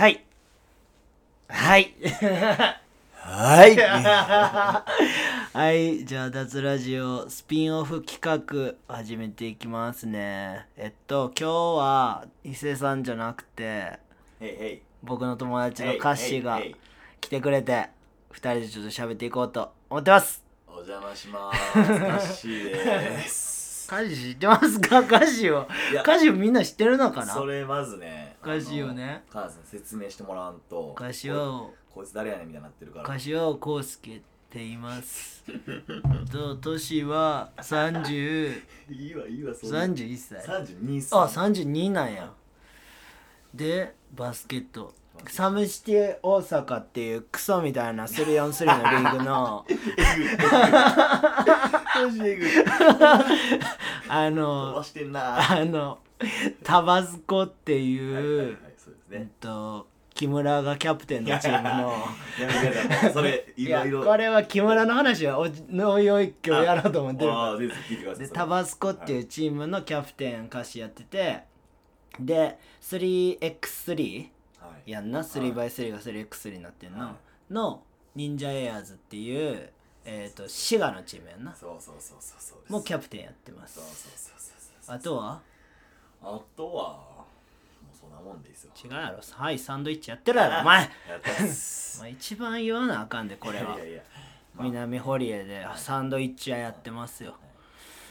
[0.00, 0.24] はい。
[1.46, 1.94] はい。
[3.12, 3.76] はい。
[5.52, 8.18] はいじゃあ脱ラジオスピンオフ企
[8.88, 10.64] 画始めていきますね。
[10.78, 13.98] えっと今日は伊勢さんじゃなくて
[15.02, 16.62] 僕の友達のカッシーが
[17.20, 17.90] 来てくれて
[18.30, 20.42] 二人でちょっと喋っていこうと思ってます。
[20.66, 21.58] お邪魔します。
[21.74, 23.86] カッシーです。
[23.86, 25.04] カッシー知ってますか？
[25.04, 25.68] カッシーを
[26.02, 27.34] カッシーみんな知ってるのかな？
[27.34, 29.24] それまずねカッシーをね。
[29.30, 33.04] 母さん説明してもらわんとカシオこいつ誰やねんみたいになってるから。
[33.04, 35.44] 柏尾康介って言います。
[36.32, 39.84] と年は30いいわいいわそんな。
[39.84, 40.38] 31歳。
[40.44, 42.32] 32歳あ32なんや。
[43.54, 44.94] でバスケット。
[45.28, 49.66] サムシティ大阪っていうクソみたいな 3on3 のリーグの
[54.08, 55.52] あのばしてんな。
[55.52, 55.98] あの
[56.62, 61.94] タバスコってはいはいいう、はいそうですえっねと木村がキャプテンのチームの。
[64.04, 66.04] これは木村の話はおじのおい
[66.44, 67.32] 今日やろうと思ってる。
[68.18, 71.44] でタバスコっていうチームのキャプテン歌詞やってて
[72.18, 74.28] で 3x3
[74.60, 74.90] はい。
[74.90, 77.14] やんな？3x3 が 3x3 になってんの、は
[77.50, 77.82] の
[78.14, 79.70] 忍者エアーズっていう、
[80.04, 81.54] えー、と滋賀のチームやんな。
[81.54, 84.96] そうそうそうそうそうもうキャプテンやってまそうすそうそうそうそう。
[84.96, 85.40] あとは？
[86.22, 87.24] あとはも
[87.92, 88.72] うそんなもんでいいですよ。
[88.84, 89.18] 違うやろ。
[89.30, 90.80] はいサンドイッチやってるやろお前。
[90.82, 91.98] やってます。
[92.00, 93.74] お前一番言わなあかんでこれは。
[93.76, 94.02] いやいや
[94.54, 94.64] まあ。
[94.66, 97.36] 南堀江でサンドイッチ屋やってますよ。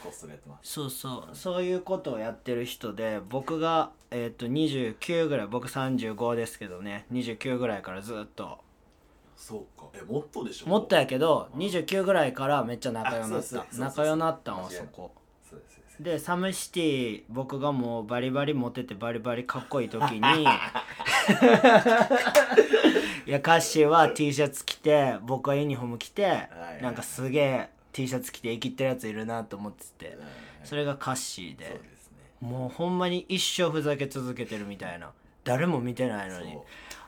[0.02, 0.72] コストでやってます。
[0.72, 1.36] そうそう。
[1.36, 7.06] そういうことをやってる人で僕がえっ、と29ぐらい僕35ですけどね。
[7.12, 8.58] 29ぐらいからずっと。
[9.36, 9.86] そうか。
[9.94, 10.68] えもっとでしょ？
[10.68, 13.64] もっとやけど29ぐらいからめっちゃ仲良くなった。
[13.78, 15.12] 仲良くなったんはそこ
[16.00, 20.18] でサムシティ僕がもうバリバリモテてバリバリかっこいい時に
[23.26, 26.48] いやカッシーは T シャツ着て僕はユニフォーム着て、
[26.80, 30.16] いなんかすげえ T シャツ着て生きてるやついるなと思っててはい
[30.64, 31.80] それがカッシーで
[32.40, 35.10] もうほんまに一生ふざけ続けてるみたいな。
[35.44, 36.56] 誰も見てないのに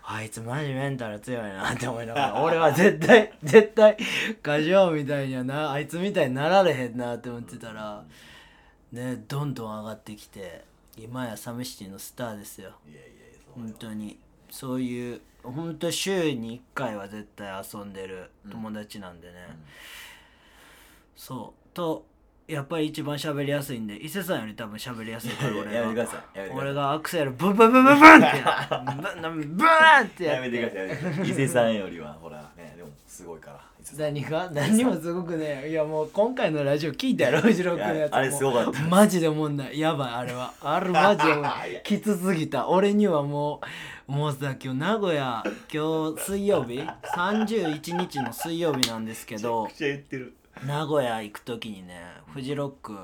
[0.04, 3.96] あいつマジメンタル強いなって思いながら俺は絶対絶対
[4.42, 8.02] カジュアルみたいにはなあいつみたいになられへんなって思ってたら
[8.92, 10.64] ねどんどん上がってきて
[10.96, 12.72] 今やサムシティのスターですよ。
[12.88, 13.08] いやいや
[13.54, 14.18] 本当に。
[14.50, 19.34] そういう本当週に1回は絶対遊んでる友達なんでね、
[21.16, 21.74] そう。
[21.74, 22.04] と
[22.52, 26.58] やっぱり一番喋りやすいんで伊勢さんより多分喋りやすいから俺 やめてくだがさいやめてください。
[26.58, 28.68] 俺がアクセルブンブンブンブンブンってや
[29.20, 31.28] ブンブンってやめてくださいやめてください。
[31.30, 34.14] 伊勢さんよりはほらねでもすごいから伊勢さん。
[34.14, 34.50] 何が？
[34.52, 39.78] 何にもすごくねいやもう今回のラジオ聞いたやろフジロックのやつあれすごかったマジでもんない。
[39.78, 40.52] やばいあれは。
[40.62, 41.80] あれマジでもんない。
[41.84, 42.68] きつすぎた。
[42.68, 43.60] 俺にはも
[44.08, 45.42] うもうさ今日名古屋
[45.72, 46.80] 今日水曜日？
[47.16, 49.64] 31日の水曜日なんですけど。
[49.64, 50.34] めちゃくちゃ言ってる
[50.66, 52.02] 名古屋行く時にね
[52.32, 52.96] フジロック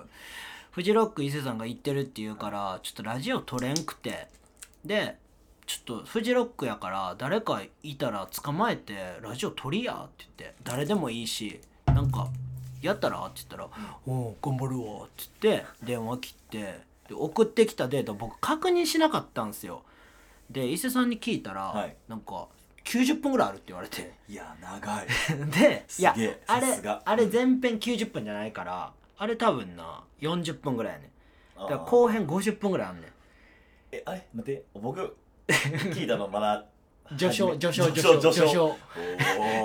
[0.71, 4.29] フジロック伊勢さんが行ってるって言うからちょっとラジオ撮れんくて。
[4.85, 5.17] で
[5.67, 10.57] ちょっとフジロックやから誰かいたら捕まえてラジオ撮りやって言って。
[10.65, 12.29] 誰でもいいしなんか
[12.81, 13.19] やったら？
[13.19, 13.69] って言ったら
[14.07, 19.83] 「おお頑張るわ」って言って電話切ってで送ってきたデータ僕確認しなかったんですよ。
[20.49, 21.97] で伊勢さんに聞いたら、はい。
[22.09, 22.47] なんか
[22.89, 24.13] 90分ぐらいあるって言われて。
[24.29, 25.07] いや長い。
[25.53, 26.15] でいや
[26.47, 31.11] あれあれ前編90分じゃないからあれ多分な40分ぐらいやね
[31.57, 31.61] ん。
[31.61, 33.11] だから後編50分ぐらいあんねん。
[33.93, 34.27] えあれ？
[34.35, 34.65] 待って。
[34.75, 35.17] 僕
[35.47, 36.65] 聞いたのまだ
[37.17, 38.77] 序章序章序章序章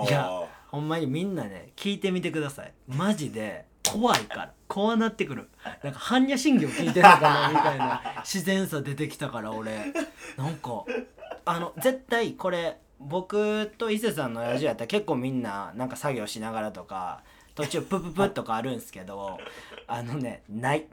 [0.07, 2.73] いやほんまにみんなね聞いてみてください。
[2.87, 4.53] マジで怖いから。
[4.67, 5.49] 怖なってくる。
[5.83, 9.93] なんか般若心経聞いてるのかなみたいな自然さ出てきたから俺。
[10.35, 10.83] なんか
[11.45, 17.23] あの絶対これ僕と伊勢さんのラジオやったら結構みんななんか作業しながらとか
[17.55, 19.37] 途中プププとかあるんすけど
[19.87, 20.85] あのねない。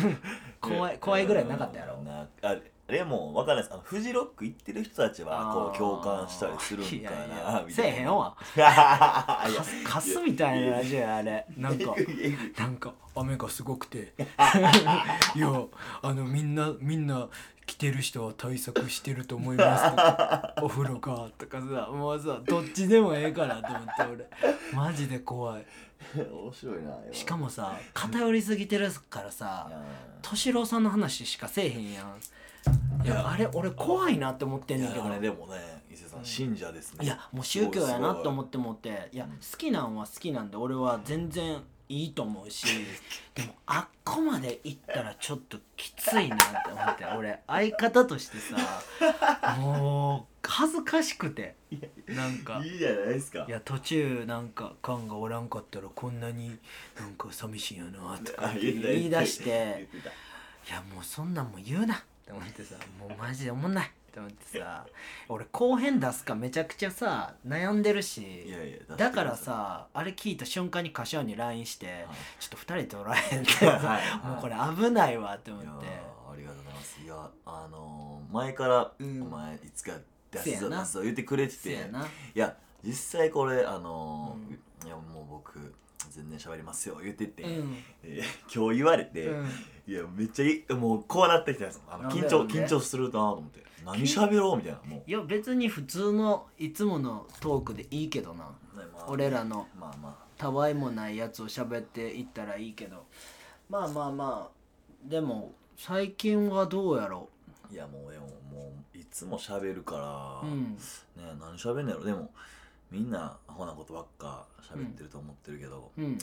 [0.60, 2.02] 怖い怖いぐらいなかったやろ。
[2.02, 3.72] なあでも分かんないです。
[3.72, 7.92] あのフジロック行ってる人たちはこう共感したりするんかいやいなやみたいな。
[7.92, 8.36] せえへんわ。
[8.56, 8.70] いや。
[9.56, 11.16] カスカスみたいなラジオや。
[11.16, 11.46] あれ。
[11.56, 11.94] なんか
[12.58, 14.12] なんか雨がすごくて。
[15.34, 15.48] いや
[16.02, 17.28] あのみんなみんな
[17.64, 24.28] 来てる人は対策してると思いますとかお風呂がとかさもうさどっちでもええからと思って俺。
[24.74, 25.66] マジで怖い。
[26.14, 29.70] 面白いなしかもさ偏りすぎてるからさ
[30.22, 32.20] 敏郎さんの話しかせえへんやん
[33.04, 35.04] いやあれ俺怖いなって思ってんねんけど。
[35.04, 37.04] いやねでもね伊勢さん信者ですね。
[37.04, 42.66] いやもう宗教やなと思っってもっていや好きなんは好きなんで俺は全然いいと思うし
[43.34, 48.56] でもあっこまで行ったらちょっときついなって思って俺相方としてさ
[49.58, 51.56] もう恥ずかしくて。
[52.06, 52.62] なんか。
[52.64, 53.44] いいじゃないですか。
[53.48, 56.58] いや途中なんか「カンがおらんかったらこんなに
[56.98, 59.88] なんか寂しいよな」とかあ言い出して
[60.68, 64.86] いやもうそんなんもう言うなって思ってさもうマジで思んないって思ってさ
[65.28, 72.06] 俺後編出すかめちゃくちゃさ悩んでるしいやいやだからさあれ聞いた瞬間に柏に LINE してはい
[72.40, 77.00] 「ちょっと2人でおらへん」ってさはい もうこれ危ないわって思いやってーありがとうございます。
[77.00, 79.92] いやあのー前から、うんお前いつか
[80.32, 85.74] 出せやなすぞ出すぞ言ってくれててせやないや実際これあのーうんいやもう僕
[86.14, 87.76] 全然喋りますよ言ってて、うん。
[88.04, 88.24] えー
[88.54, 89.48] 今日言われて、うん。
[89.86, 93.64] いやめっちゃいいもうこうなってきたんですあの緊張なんで緊張するなと思って。
[93.84, 98.44] 何喋ろうみたいなもう、いや別に普通のいつものトークでいいけどな。
[98.44, 98.50] ね
[98.92, 99.66] まあ俺らの。
[99.78, 103.04] まあまたわいもないやつを喋っていったらいいけど。
[103.68, 105.08] まあまあまあ。
[105.08, 107.28] でも最近はどうやろ
[107.68, 110.74] あいやもうでももういつも喋るから、ううん。
[110.74, 110.78] ね
[111.40, 112.04] 何喋んのやろ。
[112.04, 112.30] でも
[112.90, 116.18] みんなアホなことばっか喋ってると思ってるけど、うん。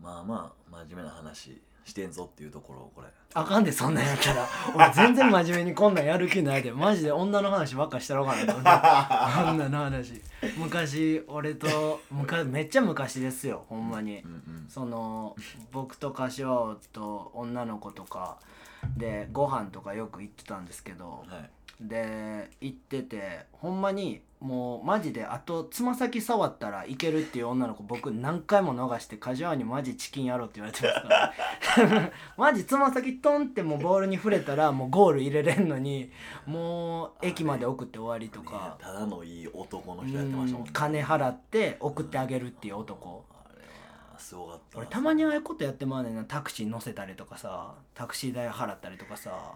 [0.00, 3.08] まあまあ真面目な話してんぞっていうところをこれ。
[3.34, 4.48] あかんでそんなんやったら。
[4.74, 6.72] 俺全然真面目にこんなんやる気ないで。
[6.72, 10.22] マジで女の話ばっかしたろうかなと思って女の話。
[10.58, 14.20] 昔俺と昔めっちゃ昔ですよほんまに。
[14.20, 15.36] うんうんその
[15.70, 18.38] 僕と柏尾と女の子とか
[18.96, 32.12] でご飯とかよく行ってたんですけどはいで行っててほんまにもうマジであとつま先触ったらいけるっていう女の子僕何回も逃してカジュアルにマジチキンやろうって言われてますから。
[32.36, 36.10] マジつま先トンってもうボールに触れたらもうゴール入れれんのに
[36.44, 43.24] もう駅まで送って終わりとねか、ただのいい男の人やってましたもんうん金払って送ってあげるっていう男。
[43.30, 43.62] あれ
[44.12, 44.82] はすごかったな。
[44.82, 46.24] 俺たまにああいうことやってまうねんな。
[46.24, 49.54] タクシー乗せたりとかさタクシー代払ったりとかさ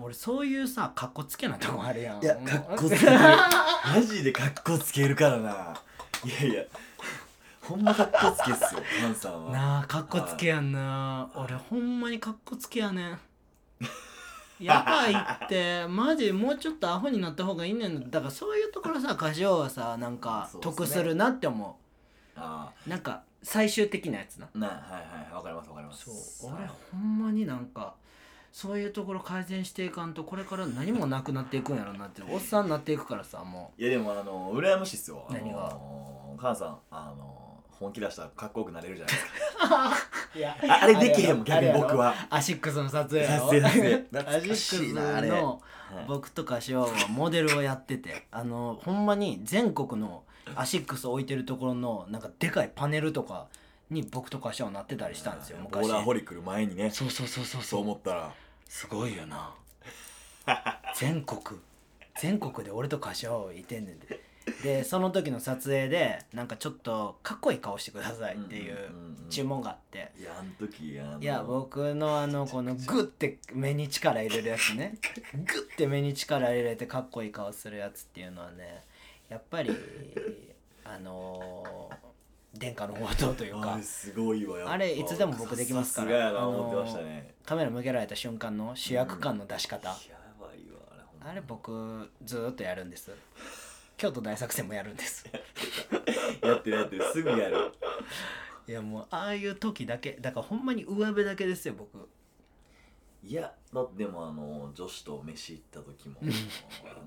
[0.00, 2.22] 俺そういうさかっこつけなとこあるやん。
[2.22, 3.12] いやかっこつける。
[3.16, 5.76] マジでかっこつけるからな。
[6.24, 6.64] いやいや。
[7.62, 9.52] ほんまかっこつけっすよハンさんは。
[9.52, 11.30] なあかっこつけやんな。
[11.34, 13.18] 俺ほんまにかっこつけやねん。
[14.60, 15.86] やばいって。
[15.86, 18.10] マジもうちょっとアホになった方がいいねん。
[18.10, 21.78] だからそういうところさカジオはさなんか得するなって思
[22.36, 24.48] あうなんか最終的なやつな。
[24.54, 25.34] あなはいはい。
[25.34, 26.04] わかりますわかります。
[26.04, 26.52] そう。
[26.54, 27.94] 俺ほんまになんか
[28.52, 35.26] そういうところ改善していかんとこれから何もなくなっていくんやろなっておっさんになっていくからさもいやでもあの羨ましいっすよ。
[35.30, 35.66] 何が？
[35.66, 37.36] あのカッシーさんあの
[37.70, 39.26] 本気出したらかっこよくなれるじゃないです
[39.68, 39.90] か。
[40.34, 40.56] う いや。
[40.68, 42.14] ああれできへんもん逆に僕は。
[42.28, 43.46] アシックスの撮影やろ？
[43.50, 44.94] 撮影撮影アシックス
[45.28, 45.60] の
[45.92, 46.04] はい。
[46.06, 50.22] 僕とかシワはモデルをやっててあのほんまに全国の
[50.54, 53.46] アシックス置いてるところのなんかでかいパネルとか
[53.90, 55.88] に僕とかシワはなってたりしたんですよボ昔。
[55.88, 56.90] ーラーホリ来る前にね。
[56.90, 58.32] そうそうそうそうそそうう思ったら。
[58.66, 59.54] すごいよな。
[60.96, 61.40] 全国。
[62.20, 64.20] 全国で俺と柏をいてんねんで。
[64.62, 68.90] でその時の撮影でなんかちょっとかっこいい顔してくださいっていう
[69.28, 70.10] 注文があって。
[70.18, 74.94] いやあの時いや僕のあのこのグッて目に力入れるやつね。
[75.34, 78.84] グッて目に力入れてかっこいい顔するやつっていうのはね
[79.28, 79.70] やっぱり
[80.84, 82.09] あのー
[82.54, 83.74] 殿下の宝刀というか。
[83.74, 84.72] あれすごいわやっぱ。
[84.74, 86.32] あれいつでも僕できますから。
[87.44, 89.96] カメラ向けられた瞬間の主役感の出し方、や
[90.40, 93.12] ばいわあれほんまあれ僕ずーっとやるんです。
[93.96, 95.24] 京都大作戦もやるんです。
[96.42, 97.72] やってるやってるすぐやる。
[98.66, 102.08] いやもうああいう時だけだからほんまに上辺だけですよ僕
[103.22, 106.16] いやだってでもあの女子と飯行った時も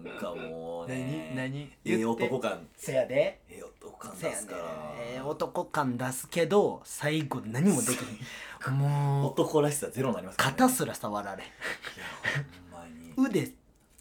[0.04, 1.52] なんかもうね何？
[1.52, 1.72] 何？
[1.86, 2.68] ええ男感。
[2.78, 3.42] せやで。
[3.50, 4.62] ええ男感出すから。
[5.00, 10.56] えー男感出すけど最後何もできないもう男らしさゼロになりますからね。
[10.58, 11.48] 肩すら触られん。
[13.16, 13.40] ほんまに。
[13.40, 13.52] 腕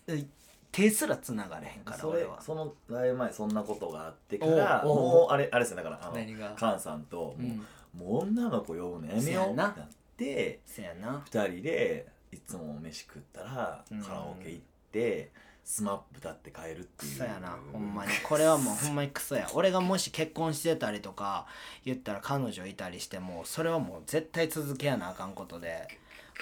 [0.09, 0.27] え
[0.71, 2.37] 手すらつながれへんからそ俺は。
[2.37, 4.99] れそのだいぶ前そんなことがあってからおうおう。
[4.99, 6.55] もうあれあれですよだからあの何が？
[6.59, 7.65] カンさんと、うん。
[7.99, 9.55] もう女の子呼ぶのやめよう。
[9.55, 9.87] なってな。
[9.87, 9.89] っ
[10.23, 11.23] てせやな。
[11.25, 14.03] 二人でいつも飯食ったらうん。
[14.03, 14.63] カラオケ行っ
[14.93, 15.31] て
[15.65, 17.19] スマップ歌って帰るっていう。
[17.19, 18.13] そうやなほんまに。
[18.23, 19.49] これはもう ほんまにクソや。
[19.55, 21.47] 俺がもし結婚してたりとか
[21.85, 25.89] 言ったら彼女いたりしてもそれはもう絶対続けやなあかんことで。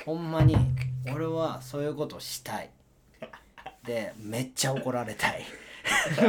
[0.04, 0.56] ほんまに
[1.12, 2.70] 俺はそういうことしたい。
[3.84, 5.44] でめっちゃ怒られたい。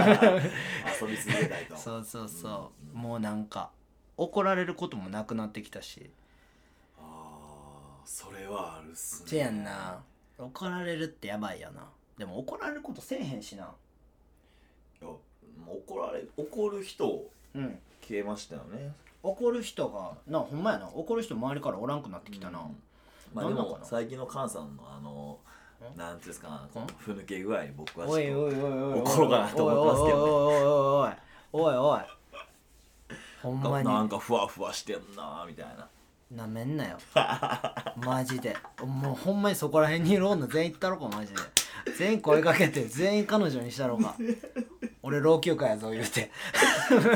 [1.02, 1.76] 遊び続けたいと。
[1.76, 2.98] そうそうそう。
[2.98, 3.72] もうなんか
[4.18, 6.10] 怒られることもなくなってきたし
[8.14, 9.30] それはあるっすね。
[9.30, 10.04] せやんな。
[10.38, 11.88] 怒られるってやばいよな。
[12.18, 13.64] でも怒られることせえへんしな。
[15.02, 15.18] いやも
[15.74, 17.26] う怒られ怒る人
[17.56, 17.80] うん。
[18.02, 18.92] 消えましたよね。
[19.24, 20.90] 怒る人がなほんまやな。
[20.90, 22.76] 怒る人周りからおらんくなってきたな、うん。
[23.34, 23.80] まあでなんなんかな？
[23.80, 25.40] も最近の菅さんのあの
[25.96, 26.90] んなんていうんですかこのん？
[26.98, 30.22] ふぬけ具合に僕はちょっおいおいおいおいおい怒ろうかなと思ってますけどね。
[30.22, 31.98] おいおいおいおいおい。
[31.98, 32.02] おい
[33.42, 35.88] ほんまにとなんかふわふわしてんなみたいな
[36.32, 36.98] なめんなよ。
[37.98, 38.56] マジで。
[38.82, 41.40] もうほんまにそこら辺にいる女全員行ったろかマジで。
[41.98, 44.16] 全員声かけて全員彼女にしたろか。
[45.04, 46.32] 俺老朽化やぞ言うて。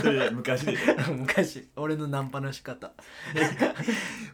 [0.01, 0.75] それ昔で。
[0.75, 1.67] し ょ昔。
[1.77, 2.91] 俺のナンパの仕方。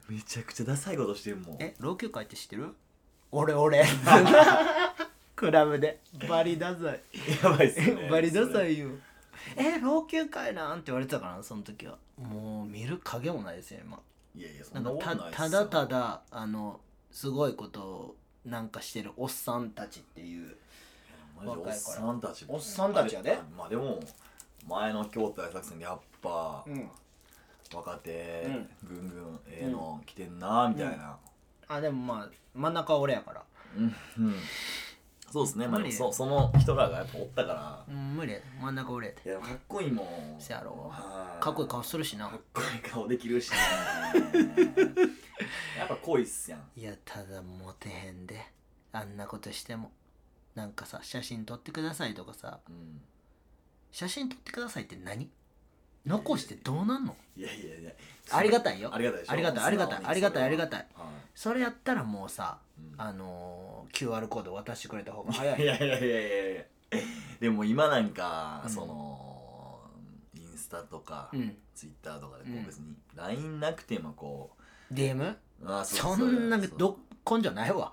[0.09, 1.57] めちゃくちゃダサいことしてるもん。
[1.61, 2.73] え老朽化って知ってる？
[3.31, 3.85] 俺俺。
[5.35, 5.99] クラブで。
[6.27, 7.01] バリダサい。
[7.43, 8.89] やばいっすよねバリダサいいよ
[9.55, 11.97] え老朽化やなんって言われてたからなその時は。
[12.17, 13.99] もう見る影もないですよ今
[14.35, 15.31] いやいやそなんんなないっすよ。
[15.31, 16.79] ただただあの
[17.11, 20.55] すごいことをなんかしてるおっさんたちっていう。
[21.35, 22.45] マジでおっさんたち。
[22.47, 23.37] おっさんたちやで。
[23.57, 23.99] まあでも
[24.67, 26.89] 前の京都大作戦でやっぱうん。
[27.73, 28.69] 若手うん。
[28.87, 31.17] ぐんぐんええの来てんなみたいな。
[31.67, 33.43] あでもまあ真ん中は俺やから。
[33.77, 34.35] うんうん
[35.31, 35.67] そうですね。
[35.67, 37.85] まあそその人らがやっぱおったから。
[37.87, 40.07] うん無理真ん中俺やでいやかっこいいもん。
[40.37, 40.89] せやろ。
[40.91, 41.43] はい。
[41.43, 42.27] かっこいい顔するしな。
[42.27, 43.57] かっこいい顔できるしね
[45.79, 46.79] やっぱ濃いっすやん。
[46.79, 48.39] いやただモテへんで。
[48.91, 49.91] あんなことしても。
[50.53, 52.59] なんかさ写真撮ってくださいとかさ。
[52.69, 53.01] うん。
[53.91, 55.29] 写真撮ってくださいって何？
[56.05, 57.15] 残してどうなんの？
[57.37, 57.91] いやいやいや。
[58.31, 58.93] ありがたいよ。
[58.93, 60.87] ありがたいありがたいありがたいありがたいありがたい。
[60.95, 63.01] はそれやったらもうさうん。
[63.01, 65.61] あのー、QR コード渡してくれた方が早い。
[65.61, 66.63] いやいやいやいやいや。
[67.39, 68.69] でも今なんか、うん。
[68.69, 69.79] その
[70.35, 71.55] インスタとか、うん。
[71.73, 74.51] ツイッターとかでこう別に LINE なくてもこ
[74.93, 75.31] DM?
[75.31, 77.91] うあそんなど根性ないわ。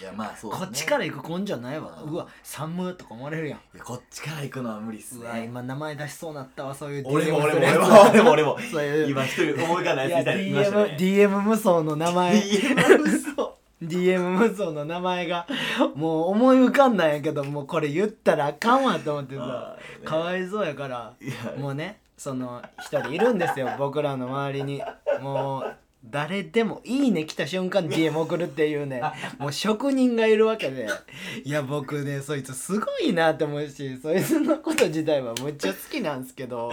[0.00, 0.66] いやまあそうね。
[0.66, 2.02] っちから行く根性ないわ。
[2.04, 2.10] うん。
[2.12, 3.58] うわ寒とか思われるやん。
[3.58, 8.58] いやこっちから行くのは無理っすうわね今名前出しそうなったわそういう俺も DM 俺も俺も俺も俺も。
[8.60, 9.10] そういう。
[9.10, 10.96] 今一人思い浮かんないいややついたりいましたね。
[10.98, 12.34] DM, DM 無双の名前。
[12.40, 13.51] DM 嘘
[13.82, 15.46] DM 無双の名前が
[15.94, 20.06] もう思い浮かんないんやけどもうこれ言ったらあかんわと思ってさね。
[20.06, 21.14] かわいそうやから
[21.58, 24.82] もうねその一人いるんですよ 僕らの周りに。
[25.20, 29.00] もう誰でも「いいね」来た瞬間 DM 送るっていうね
[29.38, 30.88] もう職人がいるわけで。
[31.44, 36.72] いや僕ねそいつすごいなって思うしそいつのこと自体はむっちゃ好きなんですけど。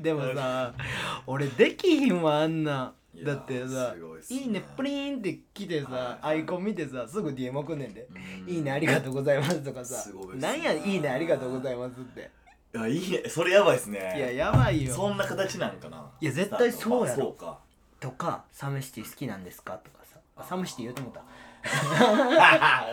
[0.00, 0.72] でもさ
[1.26, 2.92] 俺できひんわあんな
[3.22, 4.40] だってさいっ「すね。
[4.40, 8.08] いいね」プリーンって来てさはいアイコン見てさすぐ DM 送んねんで
[8.46, 8.54] 「うん。
[8.54, 10.10] いいねありがとうございます」とかさ。
[10.36, 12.30] なんや「いいねありがとうございます」って。
[12.74, 13.22] いやいいね。
[13.28, 13.98] それやばいっすね。
[14.16, 14.92] いややばいよ。
[14.92, 16.10] そんな形なんかな。
[16.20, 17.06] いや絶対そうやろ。
[17.06, 17.58] まあそうか。
[18.00, 20.18] とか「サムシティ好きなんですか?」とかさ。
[20.36, 21.22] あ サムシティ言うてもうた。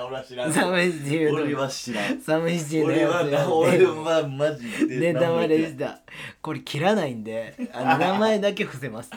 [0.06, 0.54] 俺は知らん。
[0.54, 2.18] サムシティ言うて俺は知らん。
[2.20, 6.00] たサムシティの俺は俺はマジでネタバレした。
[6.42, 9.10] これ切らないんであの名前だけ伏せます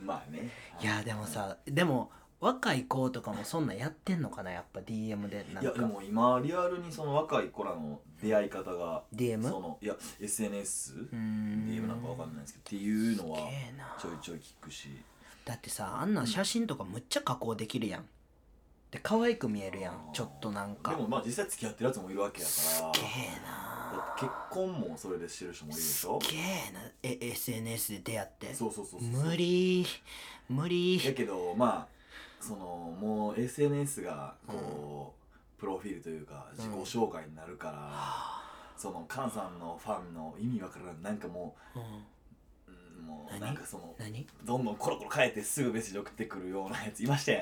[0.00, 0.50] まあね。
[0.80, 5.72] いやでもさでも若い子とかもそんなんやってんのかなやっぱ DM でないんか。
[5.72, 9.42] やでも今リアルにその若い子らの出会い方が DM?
[9.42, 11.66] そのいや SNS うーん。
[11.68, 13.96] DM なんかわかんないですけどっていうのはすげえな。
[14.00, 14.88] ちょいちょい聞くし。
[15.44, 18.04] だってさあんな写真とかむっちゃ加工できるやん。
[18.90, 20.92] で可愛く見えるやんちょっとなんか。
[20.92, 22.56] でもまあ実際付き合ってるやつもいるわけやから。
[22.56, 23.77] すげえな
[24.18, 26.18] 結婚もそれでしてる人もいるでしょ？
[26.20, 26.80] すげえな。
[27.02, 28.54] え SNS で出会って。
[28.54, 29.10] そうそうそうそう。
[29.10, 29.86] 無理。
[30.48, 31.04] 無理。
[31.04, 35.14] やけどまあそのもう SNS がこ
[35.56, 37.90] う、プロフィールというか自己紹介になるから、
[38.76, 41.02] その菅さんのファンの意味わからん。
[41.02, 41.78] なんかもう
[43.00, 43.40] もう何？
[43.40, 44.26] なんかその何？
[44.44, 47.32] どんどんコロコロ変えてすぐメッセージ送ってくるようなやついました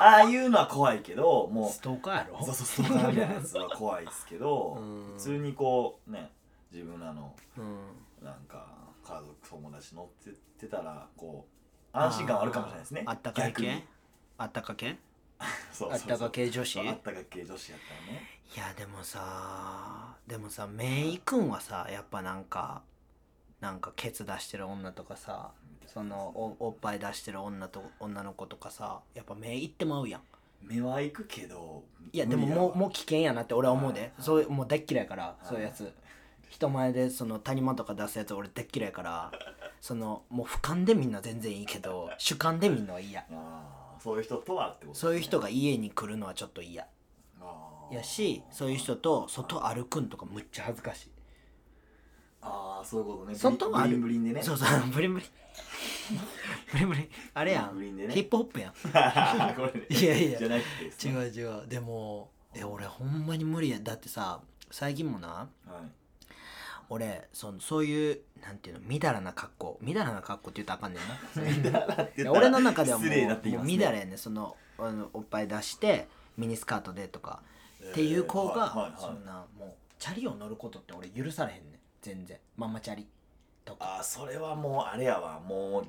[0.00, 2.38] ああいうのは怖いけどもストーカーやろ？
[2.40, 5.12] うそうそうストーカーみたいなやつは怖いですけど うん。
[5.16, 6.30] 普通にこうね
[6.72, 7.78] 自分らのうん。
[8.24, 8.66] なんか
[9.04, 11.46] 家族友達乗ってってたらこ
[11.92, 13.02] う安心感はあるかもしれないですね。
[13.06, 13.66] あったかい逆に。
[13.68, 13.84] 系
[14.38, 14.96] あったか系？
[15.72, 16.12] そうそうそう。
[16.12, 16.72] あったか系女子？
[16.72, 18.22] そうあったか系女子やったらね。
[18.56, 22.82] いやでもさでもさメイ君はさやっぱなんか
[23.64, 25.52] なんかケツ出してる女とかさ
[25.86, 30.20] そのおおっぱい出してる女と女の子とかさやっぱ目いってまうやん。
[30.60, 34.00] 目は行くけどいやでももうもう危険やなって俺は思うで。
[34.00, 35.90] はいそういうもう大っ嫌いやからいそういうやつ。
[36.50, 39.32] 人前でその谷間とか出すやつ俺大っ嫌いやから
[39.80, 46.86] そのもう俯瞰でみんな全然いいけど主観でみんなは嫌ああそういう人とはってこと、そういう人が家に来るのはちょっと嫌。
[47.90, 51.13] やしそういう人と外歩くんとかむっちゃ恥ずかしい
[52.44, 53.34] ああそういうことね。
[53.34, 54.42] 外はブリンブリンでね。
[54.42, 55.28] そうそうブリンブリン。
[56.72, 57.08] ブリンブリン。
[57.32, 57.74] あれやん。
[57.74, 58.14] ブリンでね。
[58.14, 58.72] ヒップホップやん。
[59.54, 59.86] これね。
[59.88, 60.38] いやいや。
[60.38, 61.66] じゃなくてです違ねう違う。
[61.66, 65.48] でもえ俺ほんまに無理やだってさ最近もなはい。
[66.90, 69.78] 俺そのそういうなんていうのみだらな格好。
[69.80, 72.04] みだらな格好って言ったらあかんねんな。
[72.16, 73.72] いや俺の中ではもう失礼になってきもうますね。
[73.74, 74.18] みだらやねん。
[74.18, 77.40] そのあのおっぱい出してミニスカートでとか。
[77.90, 81.73] っていう子が、そんなもうチャリを乗ることって俺許されへんねん
[82.04, 82.38] 全然。
[82.56, 83.06] ママチャリ。
[83.64, 83.96] とか。
[83.96, 85.40] あーそれはもうあれやわ。
[85.40, 85.86] もう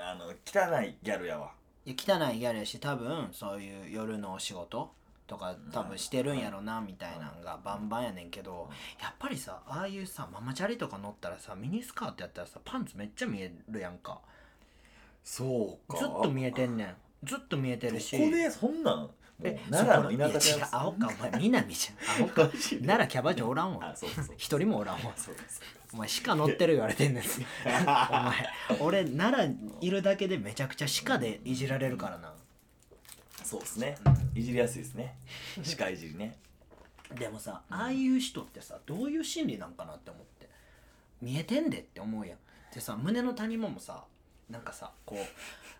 [0.00, 1.50] あの汚いギャルやわ。
[1.84, 4.90] いや汚いギャルやし多分そういう夜のお仕事
[5.26, 8.68] とか多分してるんやろなみたいなんがバンバンやねんけど
[9.00, 14.20] やっぱりさああいうさママチャリとか乗ったらさミニスカートやったらさパンツめっちゃ見えるやんか。
[15.24, 15.98] そうか。
[15.98, 16.96] ずっと見えてんねん。
[17.24, 18.16] ずっと見えてるし。
[18.18, 19.10] どこでそんなん？
[19.42, 22.22] え奈良の田舎そこいや違うアホかお前 南じゃん。
[22.24, 22.48] アホか
[22.84, 23.94] 奈良キャバ嬢おらんわ。
[24.36, 25.12] 一人もおらんわ。
[25.16, 25.60] そうです
[25.92, 27.24] お前鹿乗ってる言われてんねん。
[27.64, 32.34] お前俺奈良いるだけでめちゃくちゃ鹿でいじられるからな。
[33.44, 33.96] そうですね。
[34.34, 35.16] いじりやすいですね。
[35.78, 36.36] 鹿いじりね。
[37.14, 40.48] でもさああいう人ってさどういう心理なんかなって思って。
[41.22, 42.38] 見えてんでって思うやん。
[42.74, 44.04] でさ胸の谷間もさ
[44.50, 45.16] なんかさこ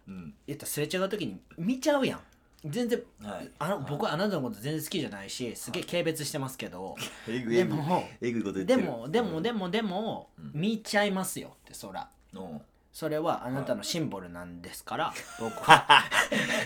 [0.07, 0.35] ううん。
[0.47, 2.21] 言ったらすれ違う時に見ちゃうやん
[2.65, 3.51] 全然はい。
[3.59, 6.97] あの僕はあなたのこと全然好きじゃないしすげえ軽蔑してますけど。
[7.29, 7.77] えぐいえぐい。
[7.79, 8.83] でもえぐいこと言ってる。
[8.83, 10.61] でもでもでもでもうん。
[10.61, 12.09] 見ちゃいますよってそら。
[12.35, 12.39] う。
[12.39, 12.61] ん
[12.93, 15.87] それはあなたのシンボルなんですから僕は。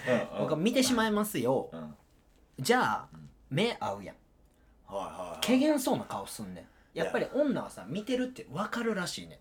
[0.38, 1.70] 僕は見てしまいますよ。
[2.58, 3.08] じゃあ
[3.50, 4.16] 目合うやん。
[4.86, 6.98] はい怪げんそうな顔すんねん。
[6.98, 9.40] やっぱり女はさ見てるって分かるらしいね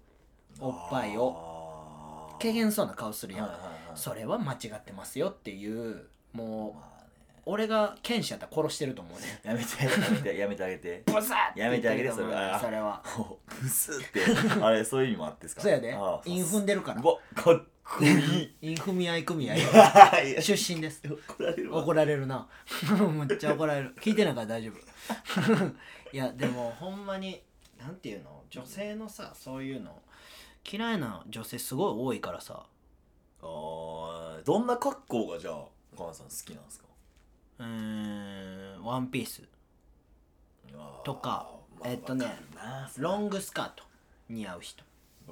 [0.59, 0.63] ん。
[0.63, 1.23] おっぱいを。
[1.23, 3.47] を怪げんそうな顔するやん。
[3.47, 3.71] はいはいはい。
[3.95, 6.83] それは間違ってますよっていうもう
[7.45, 9.39] 俺が剣士やったら殺してると思うね。
[9.43, 11.03] やめてやめてやめてあげて。
[11.07, 12.33] ブサッやめてあげてそれ。
[12.33, 13.01] はそれは。
[13.61, 14.21] ブスって。
[14.61, 15.93] あれそういう意味もあってですかそうやで。
[15.93, 17.01] ああイン踏んでるから。
[17.01, 18.55] うわかっこいい。
[18.61, 19.55] イン組合組合。
[19.55, 20.41] いや。
[20.41, 21.01] 出身です。
[21.03, 21.79] 怒られるわ。
[21.81, 22.47] 怒られるな。
[23.11, 23.95] むっちゃ怒られる。
[23.99, 24.77] 聞いてないから大丈夫。
[26.13, 27.41] いやでもほんまに
[27.79, 28.43] なんていうの？
[28.51, 29.99] 女性のさそういうの。
[30.71, 32.63] 嫌いな女性すごい多いからさ。
[33.41, 35.65] あーどんな格好がじゃあ？
[36.01, 36.85] 岡野さん好きなんですか？
[37.59, 39.43] うーんワンピース。
[41.03, 43.83] とかまあえっとねわかるなロングスカート
[44.29, 44.83] 似合う人。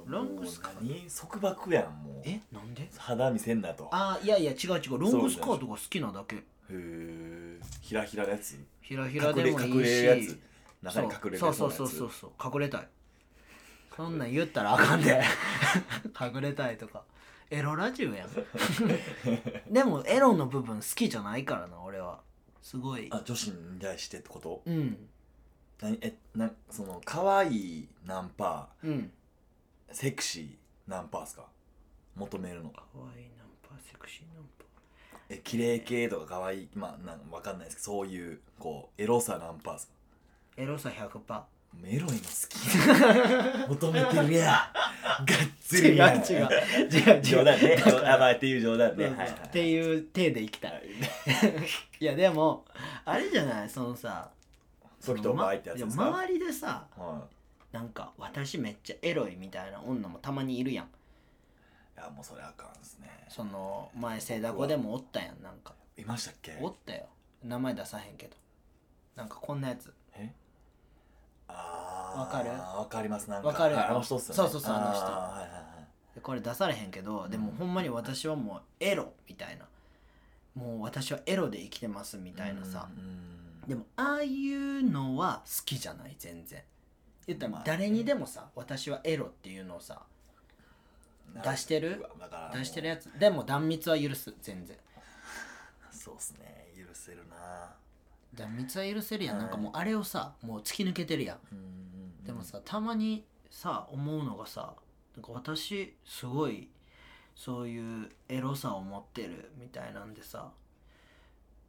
[0.06, 1.10] ロングスカートもう何？
[1.10, 2.22] 束縛やんもう。
[2.24, 2.88] えなんで？
[2.96, 3.84] 肌見せんなと。
[3.84, 4.98] へあいやいや違う違う。
[4.98, 6.42] ロングスカートが好きなだけ。
[6.70, 8.58] えひらひらのやつ？
[8.80, 10.40] ひらひらでもい隠れ隠れるやつ？
[10.82, 12.30] 中に隠れるそうそうそうそうそう。
[12.54, 12.88] 隠れたい。
[13.96, 15.22] そんなん言ったらあかんで。
[16.18, 17.04] 隠れたいとか
[17.50, 18.30] エロラジオやん。
[19.72, 22.20] でもエロの部分好きじゃないからな俺は。
[22.62, 23.08] すごい。
[23.10, 24.62] あ女子に対してってこと？
[24.66, 25.08] うん。
[25.80, 25.98] 何？
[26.00, 29.12] えなその可愛いナンパうん。
[29.90, 31.46] セクシーナンパっすか？
[32.14, 34.64] 求めるのかわいいナンパセクシーナンパ
[35.28, 39.92] え綺麗系とか可愛いまあなんわかんないですけどそういうこうエロさナンパっすか？
[40.56, 41.42] エロさ100%
[41.84, 43.68] エロいの好き。
[43.68, 44.70] 求めてるや。
[45.22, 46.24] んがっつりやん違う。
[46.24, 47.22] 違う違う。
[47.22, 47.76] 冗談ね。
[48.04, 49.04] あまあっていう冗談ね。
[49.06, 50.68] はいはいっていう体でいきた。
[50.68, 50.82] い。
[52.00, 52.64] いやでも
[53.04, 53.68] あれじゃない？
[53.70, 54.30] そのさ
[55.00, 56.02] ソフトバイってやつですか？
[56.04, 57.26] いや周りでさは
[57.72, 60.84] なんか私めっちゃエロいみたいな女もたまにいるやん。
[60.86, 63.08] いいやもうそれあかんですね。
[63.28, 65.74] その前セイダコでもおったやんなんか。
[65.96, 66.56] いましたっけ？
[66.60, 67.06] おったよ。
[67.42, 68.36] 名前出さへんけど。
[69.16, 69.92] なんかこんなやつ
[71.52, 72.50] わかる？
[72.50, 73.48] わかりますなんか。
[73.48, 74.34] わかるはいあの人っすよね。
[74.36, 75.00] そうそうそうあの人。
[75.00, 75.58] ーはいはいは
[76.12, 76.14] い。
[76.14, 79.66] でこれ出されへんけどでもほんまに私はもうエロみたいな。
[80.54, 82.88] もう私はエロで生きてますみたいなさ。
[82.96, 83.36] うん
[83.68, 86.62] でもああいうのは好きじゃない全然。
[87.26, 90.02] 言ったまあら誰にでもさ私はエロっていうのをさ
[91.34, 92.04] うん出してる？
[92.52, 93.04] 出してるやつ。
[93.18, 94.76] でも断蜜は許す全然。
[95.92, 96.66] そうっすね。
[96.76, 97.74] 許せるな
[98.34, 99.36] 断蜜は許せるやん。
[99.36, 99.44] はい。
[99.44, 101.38] なんかもうあれをさもう突き抜けてるやん。
[101.52, 104.74] うんでもさたまにさ思うのがさ
[105.16, 106.68] なんか私すごい
[107.34, 110.50] そういうエロさを持ってるみたいなんでさ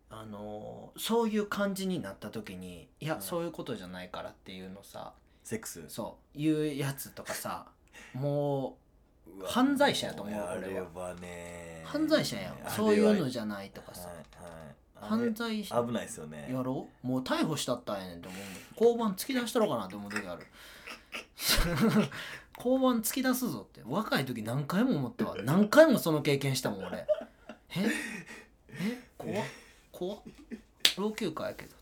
[0.09, 5.83] あのーそういう感じになった時にいや、うんそういうことじゃないからっていうのさセックス？
[5.87, 7.65] そういうやつとかさ
[8.13, 8.77] も
[9.39, 11.81] うわ犯罪者やと思うもあれはね。
[11.85, 12.57] う犯罪者やん。
[12.69, 14.25] そういうのじゃないとかさ、はいはい
[15.01, 16.49] 犯罪者あれ危ないですよね。
[16.51, 16.87] やろ？
[17.03, 18.39] うもう逮捕したったんやねんって思う
[18.79, 20.45] 交番突き出したろかなって思う時ある。
[22.57, 23.81] 交番突き出すぞって。
[23.85, 27.05] 若い時何回も思っては何回もその経験したもん俺。
[27.75, 27.89] え？
[28.69, 28.99] え？
[29.17, 29.45] 怖っ。
[29.91, 30.19] 怖っ。
[30.97, 31.75] 老朽化やけど。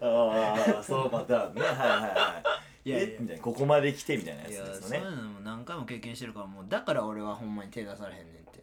[0.00, 1.62] ああそうパターンね。
[1.62, 2.42] はいはいは
[2.84, 2.88] い。
[2.88, 3.08] いやいや。
[3.08, 4.80] えみたいなここまで来てみたいなやつですよね。
[4.82, 8.62] そういうのも何回も経験してるからもうだから俺はほんまに手出されへんねんって。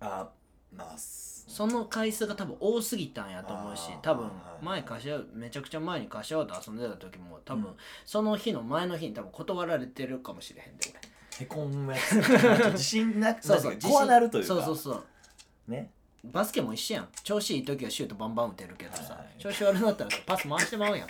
[0.00, 0.28] あ
[0.76, 7.76] まあすその回数が多分多すぎたんやと思うし多分はい前柏めちゃくちゃ前に柏と遊んでた時も多分、うん。
[8.06, 10.94] その日の前の日に多分断られてるかもしれへんで
[11.40, 12.14] へこむやつ。
[12.72, 14.54] 自信なく俺そうそうこうなるというか。
[14.54, 15.70] そうそうそう。
[15.70, 15.90] ね。
[16.24, 17.08] バスケも一緒やん。
[17.22, 19.42] 調子いい時はシュートバンバン打てるけどさ、はいはい。
[19.42, 21.08] 調子悪くなったらパス回してまうやん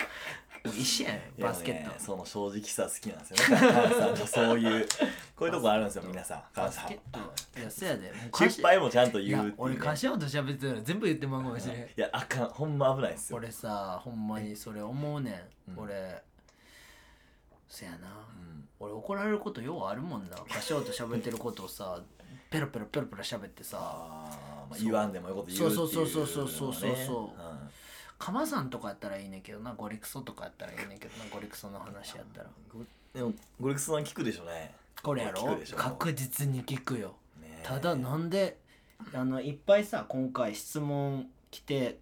[0.71, 3.67] 一緒やんバスケット、その正直さ好きなんですよね。
[3.71, 4.89] カンさんのそういう
[5.37, 6.43] こういうとこあるんですよ皆さん。
[6.55, 8.13] カンさんバスケットいやそやで。
[8.33, 11.77] 失敗もちゃんと言うね、俺柏と喋ってたら全部言ってまうかもしれん。
[11.79, 12.49] いやあかん。
[12.49, 13.37] ほんま危ないですよ。
[13.37, 15.85] 俺さほんまにそれ思うねん、うん。
[15.85, 16.23] 俺
[17.69, 18.67] そやな、うん。
[18.81, 20.37] 俺怒られることようあるもんな。
[20.49, 22.01] 柏と喋ってることをさ
[22.49, 23.77] ペロペロペロペロ喋ってさ。
[23.77, 24.31] ま
[24.71, 27.39] あ言わんでもよいこと言うっていう、ね、そうそうそうそうそうそう。
[27.39, 27.71] うん
[28.25, 29.75] 鎌さんとかやったらいいねんけどな。
[29.75, 31.27] ゴリクソとかやったらいいねんけどな。
[31.31, 32.49] ゴリクソの話やったら。
[33.13, 34.75] でもゴリクスさん聞くでしょうね。
[35.03, 35.59] これやろ？
[35.77, 37.17] 確実に聞くよ。
[37.43, 38.57] ねただなんで
[39.13, 41.99] あのいっぱいさ今回質問来て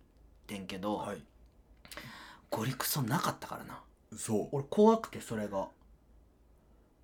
[0.46, 1.20] てんけど、はい。
[2.50, 3.80] ゴリクソなかったからな。
[4.12, 5.66] 嘘俺怖くてそれが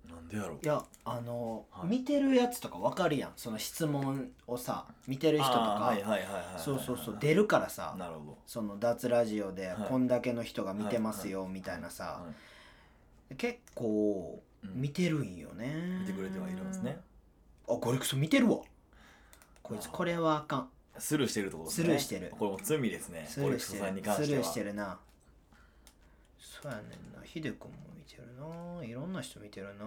[0.09, 0.59] なんでやろう。
[0.61, 1.87] いやあの、はい。
[1.89, 3.31] 見てるやつとかわかるやん。
[3.35, 6.23] その質問をさ見てる人とか、あーはいはいはいはい。
[6.55, 6.97] はいそうそう。
[6.97, 9.77] そう出るからさなるほその脱ラジオではい。
[9.87, 12.31] こんだけの人が見てますよみたいなさ、ど、は
[13.31, 13.35] い。
[13.35, 14.81] 結構うん。
[14.81, 16.99] 見てるんよね、見てくれてはいるんですね。
[17.67, 18.59] あゴリクソ見てるわ。
[19.61, 20.69] こいつこれはあかん。
[20.97, 21.85] スルーしてるってことですね。
[21.85, 22.33] スルーしてる。
[22.37, 23.25] これもう罪ですね。
[23.27, 23.91] スルーしてる。
[23.91, 24.27] に関しては。
[24.27, 24.97] スルーしてるな。
[26.39, 27.23] そうやねんな。
[27.23, 28.83] ヒデ君も見てるな。
[28.83, 29.85] いろんな人見てるな。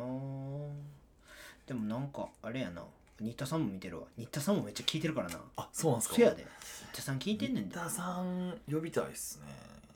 [1.66, 2.82] でもなんかあれやな。
[3.20, 4.06] 新田さんも見てるわ。
[4.16, 5.40] 新田さんもめっちゃ聞いてるからな。
[5.56, 6.14] あそうなんですか。
[6.16, 6.46] そやで。
[6.92, 7.74] 新田さん聞いてんねんで。
[7.74, 9.52] 新田さん呼びたいっすね。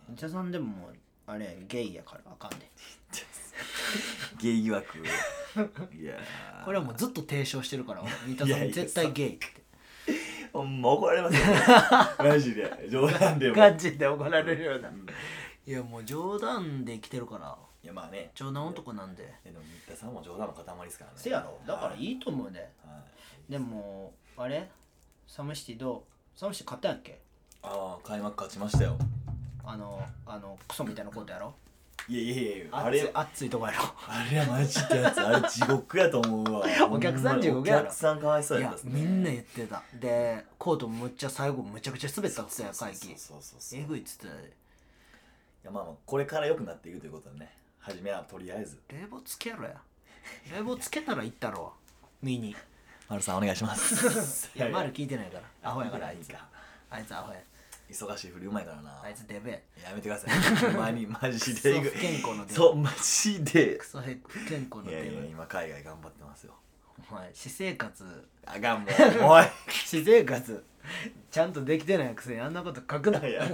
[0.09, 0.95] 新田さんでももう
[1.27, 2.69] あれゲイやからあかんで。
[4.39, 6.65] ゲイ疑惑 いやー。
[6.65, 9.47] これはもうずっと提唱してるから新田さん絶対ゲイって。
[10.53, 11.61] ほんま怒られますよ、ね、
[12.19, 12.89] マジで。
[12.89, 13.55] 冗談でも。
[13.57, 14.89] ガチで怒られるような。
[14.89, 15.07] うん。
[15.67, 18.33] いやもう冗談で来てるからいやまあね。
[18.35, 19.33] 冗談男なんで。
[19.45, 21.17] えでも新田さんも冗談の塊ですからね。
[21.19, 21.57] せやろ。
[21.65, 22.65] だからい、いいと思うでは
[23.49, 23.53] い。
[23.53, 24.69] でもあれ？
[25.29, 26.03] サムシティどう？
[26.37, 27.21] サムシティ勝ったんやっけ？
[27.63, 28.99] ああ開幕勝ちましたよ。
[29.65, 31.55] あのあのクソみたいなことやろ？
[32.09, 33.79] いやいやいやあれ熱いとこやろ。
[34.09, 36.67] あれはマジでやつあれ地獄やと思うわ。
[36.91, 37.81] お客さん地獄やろ。
[37.83, 39.01] お客さんかわいそういややったっすね。
[39.01, 39.81] みんな言ってた。
[39.95, 43.81] でコートもむっちゃ最後むちゃくちゃ滑ったっつってたよそう会期そうそうそう。
[43.81, 44.29] えぐいっつってい
[45.63, 47.53] やまあまあこれから良くなっていくということでね
[47.87, 48.81] 初めはとりあえず。
[48.89, 49.81] 冷房つけろや。
[50.53, 51.63] 冷房つけたら行ったろ。
[51.63, 51.71] わ
[52.21, 52.57] 見に。
[53.09, 54.51] 丸さんお願いします。
[54.59, 55.45] いやマル聞いてないから。
[55.71, 56.49] アホやからあいついいか
[56.91, 57.41] あいつアホや。
[57.89, 59.01] 忙しいふりうまいからな。
[59.05, 59.63] あいつデベ。
[59.81, 60.31] やめてください。
[60.67, 61.81] ほんまにマジで。
[61.81, 62.55] 不健康のデベ。
[62.55, 63.77] そうマジで。
[63.77, 66.55] クソへ不健康のいやいやデベ今海外頑張ってますよ。
[67.09, 68.29] お前私生活。
[68.45, 69.45] あかんもうおい。
[69.69, 70.65] 私生活。
[71.31, 73.47] ちゃんとできてないくせにあんなこと書くないや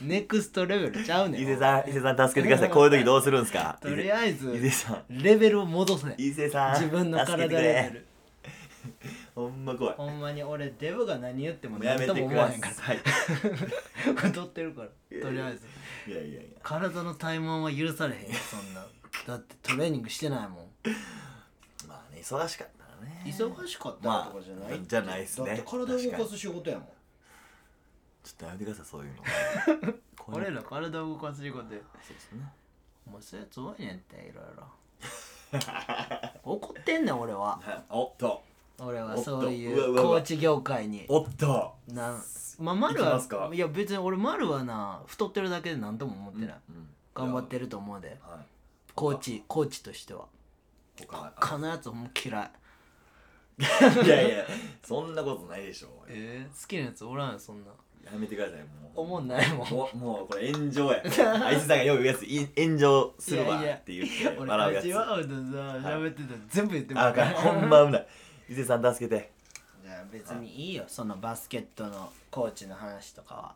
[0.00, 1.42] ネクストレベルちゃうねん。
[1.42, 2.70] 伊勢さん伊勢さん助けてください。
[2.70, 3.78] こういう時どうするんですか？
[3.80, 5.22] とりあえず伊勢さん。
[5.22, 8.06] レベルを戻すねん伊勢さん自分の体レベル。
[9.34, 9.94] ほんま怖い。
[9.96, 14.14] ほんまに俺デブが何言っても何ともめてくだ思わへんから。
[14.14, 14.88] 太ってるから。
[15.22, 15.66] とりあえず。
[16.06, 16.58] いやいやいや。
[16.62, 18.86] 体の怠慢は許されへんよそんな。
[19.26, 20.50] だってトレーニングしてないもん。
[21.88, 23.22] まあね忙しかったらね。
[23.24, 25.46] 忙しかったらとかじゃない、まあじゃないっすね。
[25.48, 26.88] だって体動かす仕事やもん
[28.24, 29.94] ちょっとやめてくださいそういうの。
[30.34, 32.52] 俺ら体動かす仕事やそうですね。
[33.06, 34.64] お前そういうやつ多いねんっていろいろ。
[36.42, 37.60] 怒ってんねん俺は。
[37.90, 38.42] おっと。
[38.78, 41.04] 俺はそういうコーチ業界に。
[41.08, 41.74] おっと。
[41.88, 42.18] な
[42.58, 48.18] まあ丸はいや別に俺丸はな太ってるだけで何とも思ってない、うん頑張ってると思うで。
[48.22, 48.46] はい。
[48.92, 50.26] コーチコーチとしては。
[50.96, 51.88] 他他のやつ。
[51.90, 52.50] も嫌い。
[54.04, 54.44] いやいや
[54.82, 57.70] そんなことないでしょえー、好きなやつおらんよそんな
[58.04, 59.00] やめてくださいもう。
[59.00, 59.68] 思んないもん。
[59.68, 61.02] もうもうこれ炎上や。
[61.44, 63.76] あいつさんがよく言うやつい炎上するわいやいや。
[63.76, 64.84] って言って俺笑うやつ。
[64.84, 68.06] 味わうとさ喋ってたら全部言ってもらあかん ほんま危ない。
[68.48, 69.32] 伊勢さん助けて。
[69.82, 70.84] じゃあ別にいいよ。
[70.86, 73.54] そのバスケットのコーチの話とかは。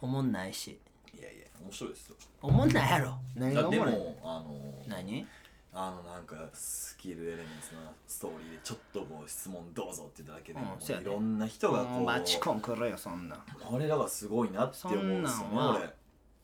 [0.00, 0.78] 思んないし。
[1.14, 2.16] いやいや面白いですよ。
[2.42, 3.18] 思んないやろ。
[3.34, 5.26] 何がだで思んないもあの何？
[5.72, 11.08] あのなんかスキルエレメンツのストーリーでちょっとこう質問どうぞって言っただけでもうんそうやね。
[11.08, 13.36] いろんな人がこうマチコン来るよそんな。
[13.36, 15.76] んあれだからすごいなって思うんですよねそんなんは。
[15.76, 15.94] 俺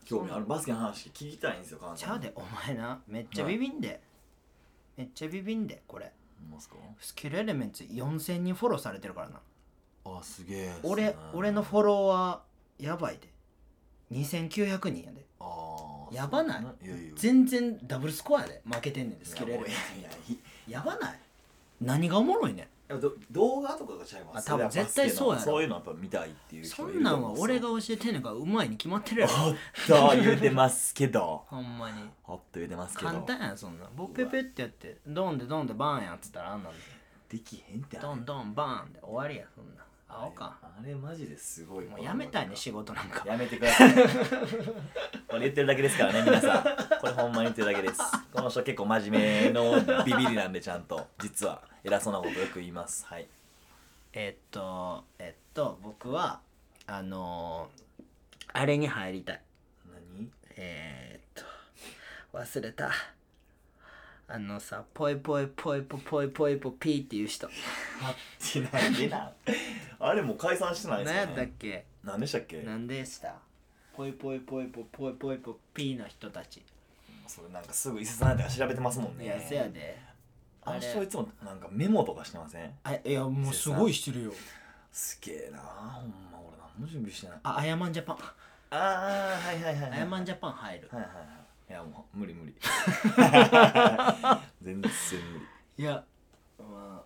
[0.04, 0.44] 興味ある。
[0.44, 3.00] バスケの話聞きたいんですよ関ちゃうでお前な。
[3.08, 4.00] めっちゃビビんで。
[4.96, 6.12] めっちゃビビんでこれ。
[6.50, 6.76] ますか？
[7.00, 9.40] スキルエレメンツ4000人フォローされてるからな。
[10.04, 13.28] あすげえ俺俺のフォロワーやばいで。
[14.12, 15.24] 2900人やで。
[15.40, 15.73] あー
[16.12, 16.86] やばない？
[16.86, 17.12] いやいや。
[17.16, 19.70] 全然ダブルスコアやで負けてんねんでスいやもういやい
[20.68, 20.80] やや。
[20.80, 21.18] ばない？
[21.80, 22.66] 何がおもろいねん。
[23.00, 24.48] ど動画とかがちゃいます？
[24.50, 25.40] あ多分絶対そうやろ。
[25.40, 29.32] そういうのやっぱ見たいっていう人そいるんなんは俺が教えてんねんからうまいに決まってるやろ。
[29.46, 29.54] おっ
[30.14, 31.44] と言うてますけど。
[31.48, 31.98] ほんまに。
[32.26, 33.10] おっと言うてますけど。
[33.10, 33.88] 簡単やんそんなん。
[33.96, 36.78] ボッペペってやってドンでドンでバーンやっつったらあんなんで。
[37.30, 40.58] できへんってあれドンドンバーンで終わりやそんなん青か。
[40.62, 43.24] あれマジですごいもうやめたいね仕事なんか。
[43.26, 43.94] やめてください。
[45.28, 46.62] これ言ってるだけですからね皆さん。
[47.00, 48.00] これほんまに言ってるだけです。
[48.32, 51.08] この人結構真面目のビビりなんでちゃんと。
[51.20, 51.62] 実は。
[51.82, 53.06] 偉そうなことよく言います。
[53.06, 53.28] はい。
[54.12, 56.40] えっとえっと僕は
[56.86, 57.84] あのー
[58.56, 59.40] あれに入りたい。
[60.16, 60.30] 何？
[60.56, 61.44] えー、っ
[62.32, 62.92] と忘れた
[64.26, 67.46] あのさポイポイポイポポイポイポピーっていう人
[68.46, 69.32] 待ってないでな
[70.00, 73.34] あれもう解散してないです何やったっねけ何でしたっけ何でした
[73.94, 76.62] ポイポイポイポポイポイポピーの人たち
[77.26, 79.98] それなんかすぐ伊勢さんやったら調べてますもんねいやせやで
[80.62, 84.32] あのあれいつもなんかメモとかしてませんあいやもうすごいしてるよ
[84.90, 88.22] すげえなほんま俺何も準備してないあアヤマンジャパンあ
[88.70, 91.26] あはいはいはいはいアヤマンジャパン入るはいはいはい
[91.74, 92.54] やもう無理無理。
[94.62, 95.82] 全然無理。
[95.82, 96.04] いや
[96.58, 97.04] まあ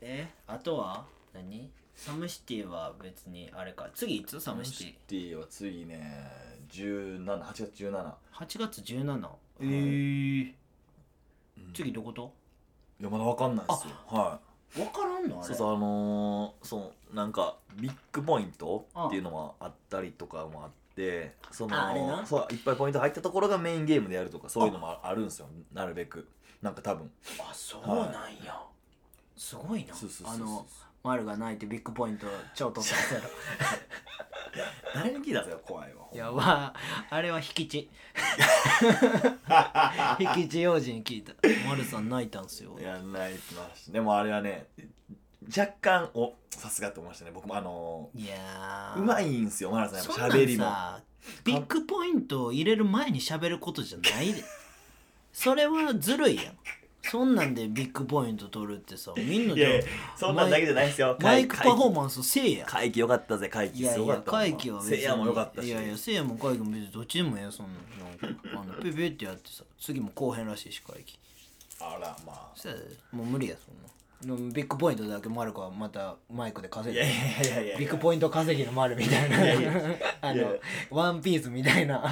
[0.00, 1.04] えあとは？
[1.34, 1.70] 何？
[1.96, 3.88] サムシティは別にあれか。
[3.92, 4.40] 次いつ？
[4.40, 5.30] サムシティ。
[5.30, 6.30] ティは次ね
[6.70, 9.28] 178月17 8月17
[9.60, 10.54] えー、
[11.56, 11.72] うん。
[11.74, 12.32] 次どこと？
[13.00, 13.94] いやまだわかんないですよ。
[14.06, 14.40] は
[14.74, 15.40] 分からんの？
[15.40, 15.44] あれ。
[15.44, 26.28] いそうそうあのー、そうなんかビッグポイントっていうのもあったりとかもあってそのそういっぱいポイント入ったところがメインゲームでやるとかそういうのもああるんですよなるべく。
[26.60, 27.10] なんか多分。
[27.38, 28.04] あそうなん
[28.44, 28.60] や、
[29.36, 29.94] すごいな。
[30.24, 30.66] あの
[31.04, 33.28] 丸が泣いてビッグポイント超取ったやろ。
[34.94, 36.74] 誰に聞いたんですか怖いわいやまあ
[37.10, 37.88] あれは引き地。
[40.18, 41.32] 引き地用心に聞いた。
[41.68, 42.76] 丸さん泣いたんすよ。
[42.80, 43.92] いや泣いてました。
[43.92, 44.66] でもあれはね
[45.46, 47.30] 若干おさすがと思いましたね。
[47.32, 49.00] 僕もあのいやー。
[49.00, 49.98] うまいんすよマナさん。
[49.98, 50.64] やっぱそんなん喋りも。
[50.64, 51.00] さ
[51.44, 54.42] ビッグポイントを入れる前に喋ることじゃないで。
[55.32, 56.58] それはずるいやん。
[57.02, 59.84] そんなんでビッグポイント取るってさみんないじゃやいや
[60.16, 61.16] そんなんだけじゃないですよ。
[61.20, 62.66] マイクパフォーンマンスせえや。
[62.66, 65.68] 会期よかったぜ会いやいやごかったもん会期はせいやもよかったし。
[65.68, 68.28] いやいやせいやも会期も別にどっちでもええよそんな。
[68.28, 71.18] なんかあのペペってやってさ次も後編らしいし会期。
[71.80, 72.84] あらまそうやで。
[73.12, 73.88] もう無理やそんな
[74.20, 77.76] ビッグポイントだけマルコはまたマイクであ稼いで。
[77.78, 79.36] ビッグポイント稼ぎの丸みたいな。
[80.20, 80.56] あの
[80.90, 82.04] ワンピースみたいな。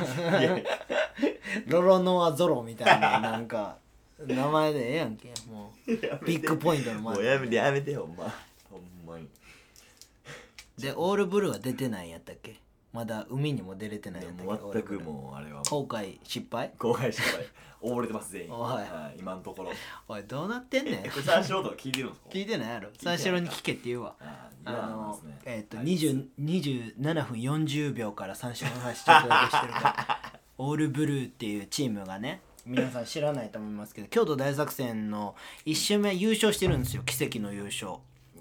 [1.66, 3.78] ロロノアゾロみたいななんか
[4.24, 5.32] 名前でええやんけ。
[5.50, 5.90] もう
[6.24, 8.32] ビッグポイントの丸もうやめてやめてほんま。
[8.70, 9.28] ほんまに。
[10.78, 12.60] でオールブルーは出てないんやったっけ？
[12.92, 14.64] まだ海にも出れてないやったっけ？
[14.64, 15.62] も全くもうあれは。
[15.62, 16.70] 後悔失敗？
[16.78, 17.44] 後輩失敗
[17.86, 18.52] 溺れてます全員。
[18.52, 18.72] おい。
[18.72, 19.70] はい今のところ。
[20.08, 20.94] おいどうなってんねん。
[21.06, 22.88] え これ三四郎とか聞いてるんですか聞いてないやろ。
[23.02, 24.14] 三四郎に聞けって言うわ。
[24.20, 25.86] ああのえっ、とはい。
[25.86, 30.40] 20 27分40秒から三四郎の話ちょっとだけしてるから。
[30.58, 37.02] オールブルーっていうチームがね皆さん知らないと思いますけど京都大作戦の1周目優勝してるんですよ。
[37.04, 37.92] 奇跡の優勝。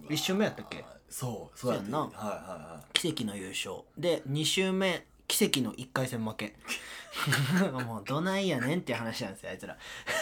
[0.10, 0.84] 1周目やったっけ？
[1.10, 1.92] そうそうやって。
[1.92, 2.18] そうやんな。
[2.18, 2.86] はいはいはい。
[2.94, 3.82] 奇跡の優勝。
[3.98, 6.56] で2周目奇跡の1回戦負け
[7.86, 9.78] もうどないやねんっていう話なんですよあいつら。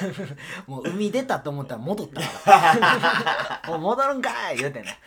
[0.68, 3.70] もう海出たと思ったら戻ったから。
[3.74, 5.00] もう戻るんかーい言うてね。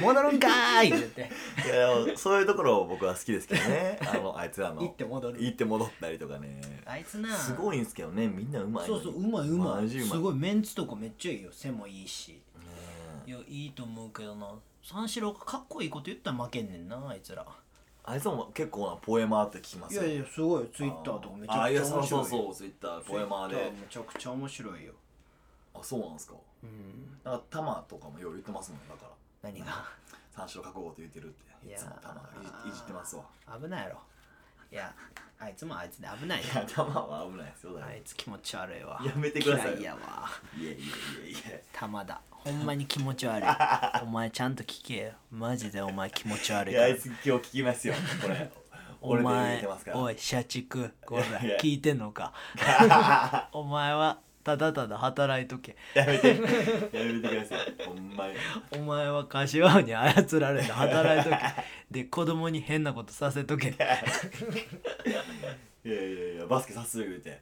[0.00, 1.30] 戻るんかーい言うて。
[1.64, 3.98] いやそういうところ僕は好きですけどね。
[4.02, 4.82] あのあいつらの。
[4.82, 5.42] 行って戻る。
[5.42, 6.60] 行って戻ったりとかね。
[6.84, 7.34] あいつな。
[7.36, 8.86] すごいんですけどねみんなうまい。
[8.86, 9.88] そうそううまいうまい。
[9.88, 12.32] すごいメンツとかめっちゃいいよ背もいいし。
[12.32, 12.38] ね
[13.26, 14.52] いやいいと思うけどな。
[14.82, 17.46] 三四郎がかっこいいこと言ったら負けんねんなあいつら
[18.10, 20.02] あいつも結構なポエマーって聞きますよ。
[20.02, 20.68] いやいやすごい。
[20.72, 23.54] ツイッターとかめちゃあいやくちゃ面白いそうそうそうツイッターポエマーで。
[23.56, 24.92] めちゃくちゃ面白いよ。
[25.74, 26.34] あそうなんですか。
[26.62, 27.18] うん。
[27.22, 29.10] なんかタマとかもよう言ってますもんだか
[29.42, 29.50] ら。
[29.50, 29.84] 何が？
[30.34, 31.72] 三四郎覚悟と言ってるって。
[31.72, 33.24] いつもタマいじいじってますわ。
[33.60, 33.98] 危ないやろ。
[34.70, 34.94] いや
[35.38, 36.44] あいつもあいつで危ないよ。
[36.44, 39.00] いやタマは危ないですよだいあいつ気持ち悪いわ。
[39.04, 39.78] やめてくださいよ。
[39.78, 40.00] 嫌いやわ。
[40.56, 40.88] ぶいやいやい
[41.32, 41.60] やいや。
[41.72, 43.48] 玉だほんまに気持ち悪い。
[44.02, 45.12] お前ちゃんと聞けよ。
[45.30, 46.88] マジでお前気持ち悪いいから。
[46.88, 47.94] やあいつ今日聞きますよ。
[48.22, 48.50] これ。
[49.00, 49.98] お俺で言前ってますから。
[49.98, 50.94] おい社畜。
[51.04, 51.56] こらいやいや。
[51.58, 52.32] 聞いてんのか？
[53.52, 55.76] お前はただただ働いとけ。
[55.94, 56.28] やめて。
[56.28, 56.40] やめ
[57.20, 57.84] てください。
[57.84, 58.34] ほんまに。
[58.72, 61.38] お前は柏に操られて働いとけ。
[61.90, 63.68] で子供に変なことさせとけ。
[63.68, 63.98] いや
[65.84, 66.02] いや
[66.34, 67.40] いやバスケさすが言うて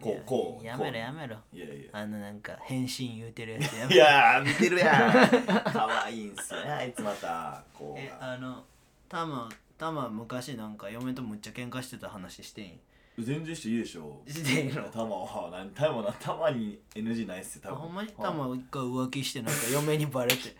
[0.00, 1.36] こうこうやめろやめろ。
[1.52, 1.90] いやいや。
[1.92, 5.12] あのなんか返信言うてるやつやめ いろやー見てるやん。
[5.72, 8.64] 可愛いんすよねあいつまたこえうあの
[9.08, 12.80] たまたま昔なんか嫁とむっちゃ喧嘩してた話してん
[13.18, 14.20] う全然していいでしょ。
[14.26, 14.82] していいの？
[14.84, 17.76] たまは何たまなたまに NG ないっすよ多分。
[17.76, 18.08] あほんまに？
[18.08, 18.16] はい。
[18.22, 20.54] たま一回浮気してなんか嫁にバレて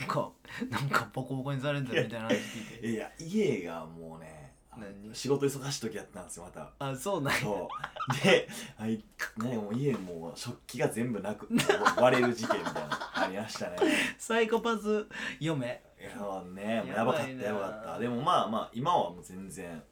[0.00, 0.30] なんか
[0.70, 2.86] なんかボコボコにされてたみたいな話聞いて。
[2.88, 4.35] いや家がもうね
[4.78, 5.14] 何？
[5.14, 6.70] 仕事忙しい時やったんですよまた。
[6.78, 7.40] あそうなんや。
[7.40, 7.68] そ
[8.20, 8.24] う。
[8.24, 9.04] であい
[9.38, 11.48] ねもう家もう食器が全部なく
[12.00, 13.76] 割れる事件みたいなのありましたね。
[14.18, 15.06] サイコパス
[15.40, 15.82] 嫁。
[15.98, 17.98] いやねややばかったやばかった。
[17.98, 19.82] でもまあまあ今はもう全然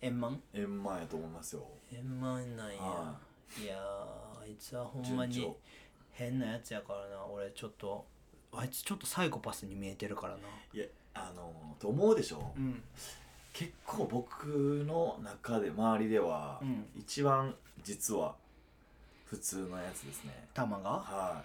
[0.00, 0.42] 円満？
[0.54, 1.66] 円満やと思いますよ。
[1.92, 2.82] 円満なんや。
[2.82, 3.14] は
[3.60, 3.66] い。
[3.66, 5.54] やーあいつはほんまに
[6.10, 7.24] 変なやつやからな。
[7.26, 8.06] 俺ちょっと
[8.52, 10.40] あいつちょっとサイコパスに見えてるからな。
[10.72, 12.52] いやあのと思うでしょ。
[12.56, 12.82] うん
[13.52, 14.46] 結構僕
[14.86, 16.84] の中で周りではうん。
[16.96, 18.34] 一番実は
[19.26, 20.48] 普通のやつですね。
[20.54, 20.90] タマが？
[20.90, 21.42] は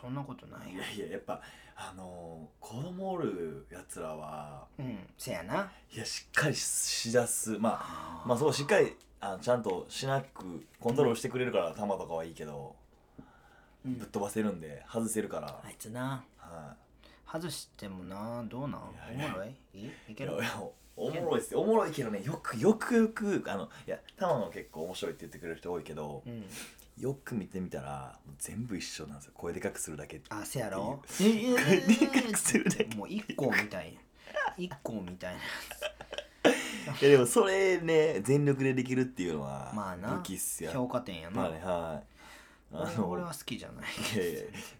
[0.00, 0.70] そんなことない。
[0.70, 1.40] いいよやいややっぱ
[1.76, 4.98] あの子供おるやつらはうん。
[5.16, 5.70] せやな。
[5.92, 7.58] いやしっかりしだす。
[7.58, 12.74] まあまあそうしっかりあのちゃんとしなくコントロールしてくれるから球とかはいいけど、
[13.84, 13.98] うん。
[13.98, 16.24] ぶっ飛ばせるんで外せるから、あいつな。
[16.38, 16.74] は
[17.30, 18.80] 外してもなどうなん？
[18.80, 19.48] おいやいやもろい？
[19.74, 20.14] いい？
[20.14, 20.32] ける？
[20.32, 20.62] いやいや
[20.96, 21.54] おもろいっす。
[21.54, 26.44] よおもろいけどねよくよくよくあのいや玉野結構面白いって言ってくれる人多いけどうん。
[26.98, 29.32] よく見てみたら全部一緒なんですよ。
[29.34, 31.00] 声でかくするだけあせやろ？
[31.16, 31.30] 声
[31.80, 32.96] でかくするだけ。
[32.96, 33.96] もう一個みたい。
[34.56, 35.40] 一個みたいな
[37.00, 42.74] いやでもそれね全力でできるっていうのはまあな武器っすよ評価点やな、まあねはい。
[42.74, 43.86] あ俺の俺は好きじゃない。
[44.16, 44.18] い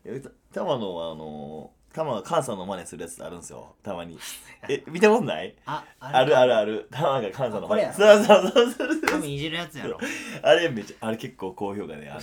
[0.09, 3.75] やいや玉野はあの玉が母さんの真似するやつあるんですよ。
[3.83, 4.19] たまに。
[4.69, 5.55] え見たことない？
[5.67, 6.89] ああるあるあある。
[6.91, 7.93] 玉が母さんの真似。
[7.95, 9.99] そうそうそうそう髪いじるやつやろ
[10.43, 12.21] あれめっちゃあれ結構高評価であの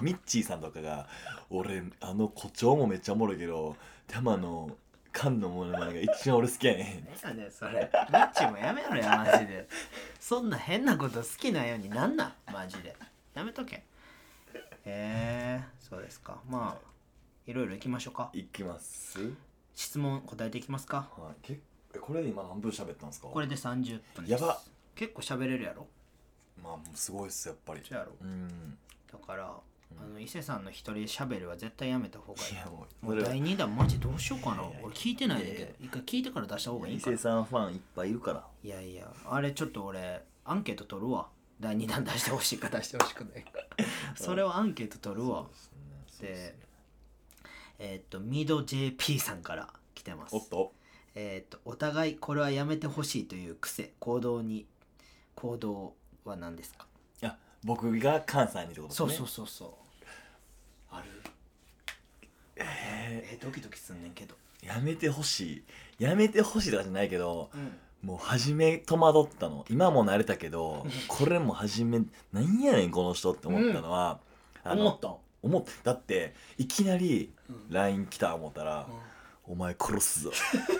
[0.00, 1.08] ミッチーさんとかが
[1.50, 3.76] 俺あの誇張もめっちゃおもろいけど
[4.06, 4.70] 玉の
[5.12, 9.66] 缶のものまねが一番俺好きやね何やねんそれミッチもやめろやマジで
[10.20, 12.94] そんな変なこと好きなようになんなマジで
[13.34, 13.82] やめとけへ
[14.84, 16.88] えそうですかまあ
[17.48, 18.28] いろいろいきましょうか。
[18.34, 19.18] いきます？
[19.74, 21.08] 質問答えていきますか？
[21.16, 21.34] はい。
[21.42, 21.58] け
[21.94, 23.28] えこれで今何分喋ったんですか？
[23.28, 24.42] これで30分です。
[24.42, 24.60] やば。
[24.94, 25.86] 結構喋れるやろ？
[26.62, 27.80] まあすごいっすやっぱり。
[27.88, 28.12] そうやろ？
[28.20, 28.76] うん。
[29.10, 32.52] だから、あの伊勢さんの一人喋りは絶対やめた方がいい。
[32.52, 34.62] いやもうもう第2弾マジどうしようかな。
[34.82, 38.44] 俺聞いてないんだけど一回聞いてから出した方がいい伊勢さんファンいっぱいいるから。
[38.62, 39.10] いやいや。
[39.24, 41.28] あれちょっと俺アンケート取るわ。
[41.60, 43.52] 第2弾出してほしいか出してほしくないか。
[44.14, 45.46] それをアンケート取るわ。
[46.06, 46.58] そうですね。
[46.58, 46.67] で
[47.78, 50.34] えーっとミド JP さんから来てます。
[50.36, 50.72] おっと。
[51.14, 54.66] えーっとお互いこれはやめてほしいという癖行動に
[55.34, 56.86] 行動は何ですか？
[57.22, 59.08] いや僕が関西にってことですね。
[59.08, 59.68] そうそうそうそう。
[60.90, 61.06] ある。
[62.56, 64.34] ええードキドキすんねんけど。
[64.62, 65.64] ーやめてほし
[65.98, 66.04] い。
[66.04, 67.76] やめてほしいとかじゃないけどうん。
[68.00, 69.64] もう初め戸惑ったの。
[69.68, 72.00] 今も慣れたけどこれも初め
[72.32, 74.20] なんやねんこの人って思ったのは、
[74.62, 74.98] あの
[75.42, 77.70] 思ったん思っただっていきなりうん。
[77.70, 78.94] LINE 来た思ったらうん
[79.52, 80.32] 「お前殺すぞ。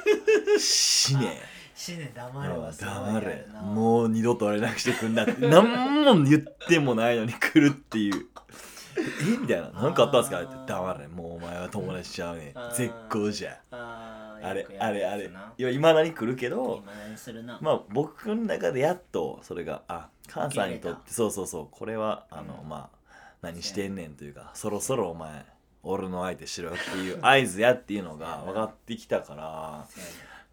[0.59, 1.40] 死ね。
[1.75, 3.47] 死ね黙れは黙れ。
[3.62, 5.49] もう二度と連絡してくんな」って。
[5.49, 8.27] 何も言ってもないのに来るっていう
[8.99, 11.09] 「えみたいな「何かあったんすか?」って「黙れ。
[11.09, 15.31] もうお前は友達ちゃうね絶好じゃ」あれあれあれ。
[15.57, 17.59] いや今だに来るけど今何するな。
[17.62, 21.68] まあ僕の中でやっとそれがあ関西にとってそうそうそう。
[21.71, 22.68] これはあの、うん。
[22.68, 22.98] まあ
[23.42, 25.44] 何してんねんというかそろそろお前
[25.83, 29.87] 俺の相手しろよっていう 合図やっていうのが分かってきたから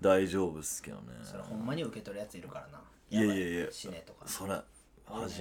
[0.02, 1.13] 大丈夫っすけどね。
[1.24, 2.82] それほんまに受け取るやついるからな。
[3.10, 4.28] いやいやいや死ねとか。
[4.28, 4.54] それ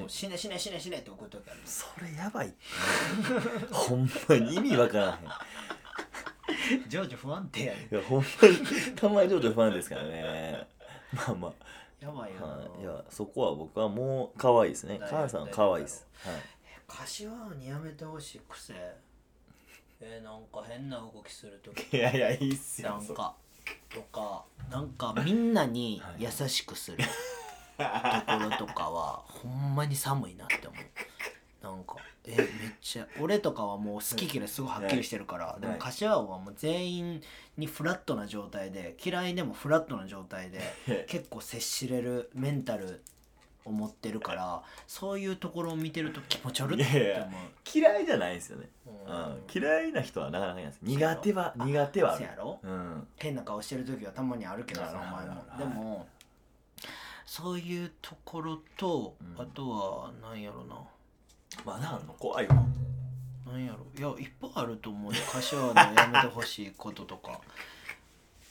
[0.08, 2.52] 死ね死ね死ね死ねって送るときあるそれやばい
[3.72, 6.88] ほんまに意味わからへん。
[6.88, 7.88] 情緒不安定やね。
[7.90, 10.66] いやほんまにたまにちょっと不安ですからね。
[11.14, 11.52] まあま
[12.00, 15.00] やばいよはい、いやそこは僕はもう可愛いですね。
[15.08, 16.53] 母さん可愛いです、はい
[16.86, 18.74] 柏にやめてほしい癖。
[20.00, 23.34] えー、なんか変な動きするときいやいやいいっすよなんか
[23.88, 26.24] とかなんかみんなにはい。
[26.24, 26.98] 優しくする。
[26.98, 31.64] ところとかは ほんまに寒いなって思う。
[31.64, 32.48] なんかえめっ
[32.80, 35.60] ちゃ俺とかはもう好き嫌いすごいはっきりしてるから、い。
[35.62, 37.22] でも柏はもう全員
[37.56, 40.60] にフラットな状態で嫌いでもフラットな状態で
[41.08, 43.02] 結構接しれるメンタル
[43.64, 47.40] を持ってるからそういうところを見てると気持ち悪いって思う。
[47.74, 49.16] 嫌いじゃないですよね、ううん。
[49.36, 50.80] ん、嫌いな人はなかなかいないです。
[50.82, 52.18] 苦手はあ苦手はある。
[52.18, 52.60] せやろ？
[52.62, 53.08] うん。
[53.16, 55.44] 変な顔してる時はたまにあるけどさお前も。
[55.58, 56.06] でも
[57.26, 59.42] そういうところと、うん。
[59.42, 60.76] あとはなんやろな。
[61.64, 62.14] まだあんの？
[62.14, 62.54] 怖いわ。
[63.46, 63.86] なんやろ？
[63.96, 65.20] いやいっぱいあると思うよ。
[65.32, 67.40] 柏のやめてほしいこととか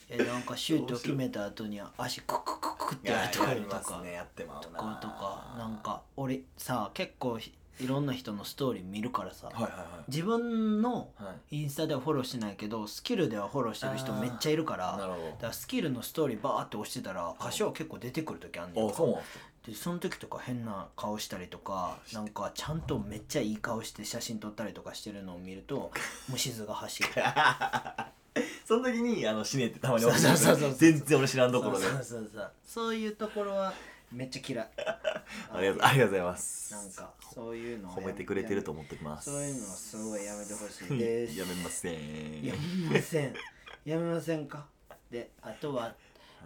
[0.10, 9.72] えなんかシュート決めた後に足ククククっていややるとこやりろとか、とかとかなんか俺さ結構ひいろんな人のストーリー見るからさ、はいはい
[10.10, 11.10] 自分の
[11.50, 18.90] インスタではフォローしてないけどスキルではフォローしてる人めっちゃいるからだからスキルのストーリーバーって押してたら歌唱結構出てくる時あんねん。
[18.92, 18.96] か。
[19.66, 25.92] でその時とか変な顔したりとかなんかちゃんとめっちゃいい顔して写真撮ったりとかしてるのを見ると
[26.28, 27.10] 虫図が走る
[28.66, 31.86] その時にあの死ねってたまにそうそうそうそう全然俺知らんところで。
[31.86, 32.96] そうそうそうそう。
[32.96, 33.74] いうところは
[34.12, 34.70] めっちゃ嫌い。
[35.52, 36.74] ありがとうありがとうございます。
[36.74, 39.32] なんかそういうのを褒めてくれてると思ってます。
[39.32, 40.88] そういうのはすごいやめてほしい。
[40.98, 41.38] です。
[41.40, 42.44] やめません。
[42.46, 42.60] やめ
[43.00, 43.34] ません。
[43.86, 44.66] やめませんか？
[45.12, 45.94] であとは、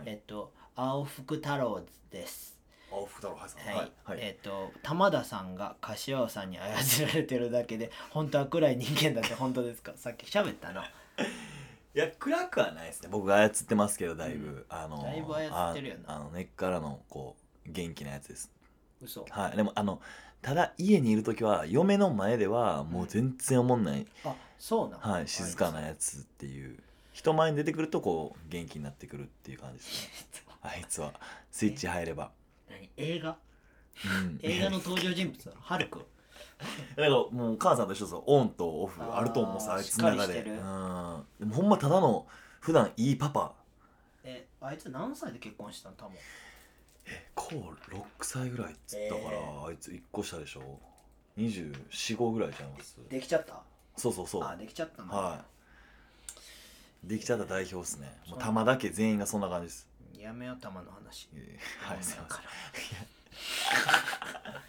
[0.06, 2.58] えっと青福太郎です。
[2.92, 3.66] あ福太郎はいさん。
[3.66, 3.92] はい、はい。
[4.06, 4.20] はい。
[4.22, 9.94] えっ、と玉田さんが柏尾さんに操られてるだけで本当は暗い人間だって本当ですか？
[9.98, 10.90] さっき喋ったな
[11.98, 13.10] いや暗くはないですね。
[13.12, 16.14] 僕が操ってますけどだいぶ、あのだいぶ操ってるよな。
[16.14, 17.36] ああの根っからのこ
[17.66, 18.52] う元気なやつです。
[19.02, 19.26] 嘘。
[19.32, 19.58] はい。
[19.58, 20.00] でもあの
[20.44, 25.28] ただ家にいる時は嫁の前ではもう全然思んない、あそうなのはい。
[25.28, 26.78] 静かなやつっていう。
[27.14, 30.44] 人前に出てくるとこう元気になってくるっていう感じですね。
[30.62, 31.20] あいつは。
[31.50, 32.30] スイッチ入れば、
[32.70, 32.92] 何？
[32.96, 33.40] 映画？
[34.06, 36.06] うん、映画の登場人物ハルク
[36.96, 38.24] だからもう母さんと一緒ですよ。
[38.26, 40.56] オンとオフあると思うさあいつの中でしっかりしてる。
[40.56, 41.26] うん。
[41.40, 42.28] でもほんまただの
[42.60, 43.54] 普段いいパパ。
[44.24, 46.18] えあいつ何歳で結婚したの多分。
[47.36, 47.48] こ
[47.92, 50.80] う6歳ぐらいっつったから、えあいつ1個下でしょ。
[51.38, 52.98] 245ぐらいちゃいます。
[53.10, 53.62] できちゃった？
[53.96, 54.44] そうそうそう。
[54.44, 55.46] あできちゃったのは
[57.06, 57.08] い。
[57.08, 58.08] できちゃった代表ですね。
[58.26, 59.88] もそうう玉だけ全員がそんな感じです。
[60.18, 61.30] やめよう玉の話。
[61.36, 62.28] えーはいすいません。
[62.28, 62.50] だから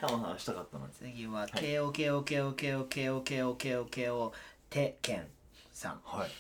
[0.01, 0.87] 玉の話したかったの？
[0.87, 4.33] に次は KOKOKOKOKOKOKOKO
[4.71, 5.27] てけん
[5.73, 6.01] さん。
[6.05, 6.31] はい。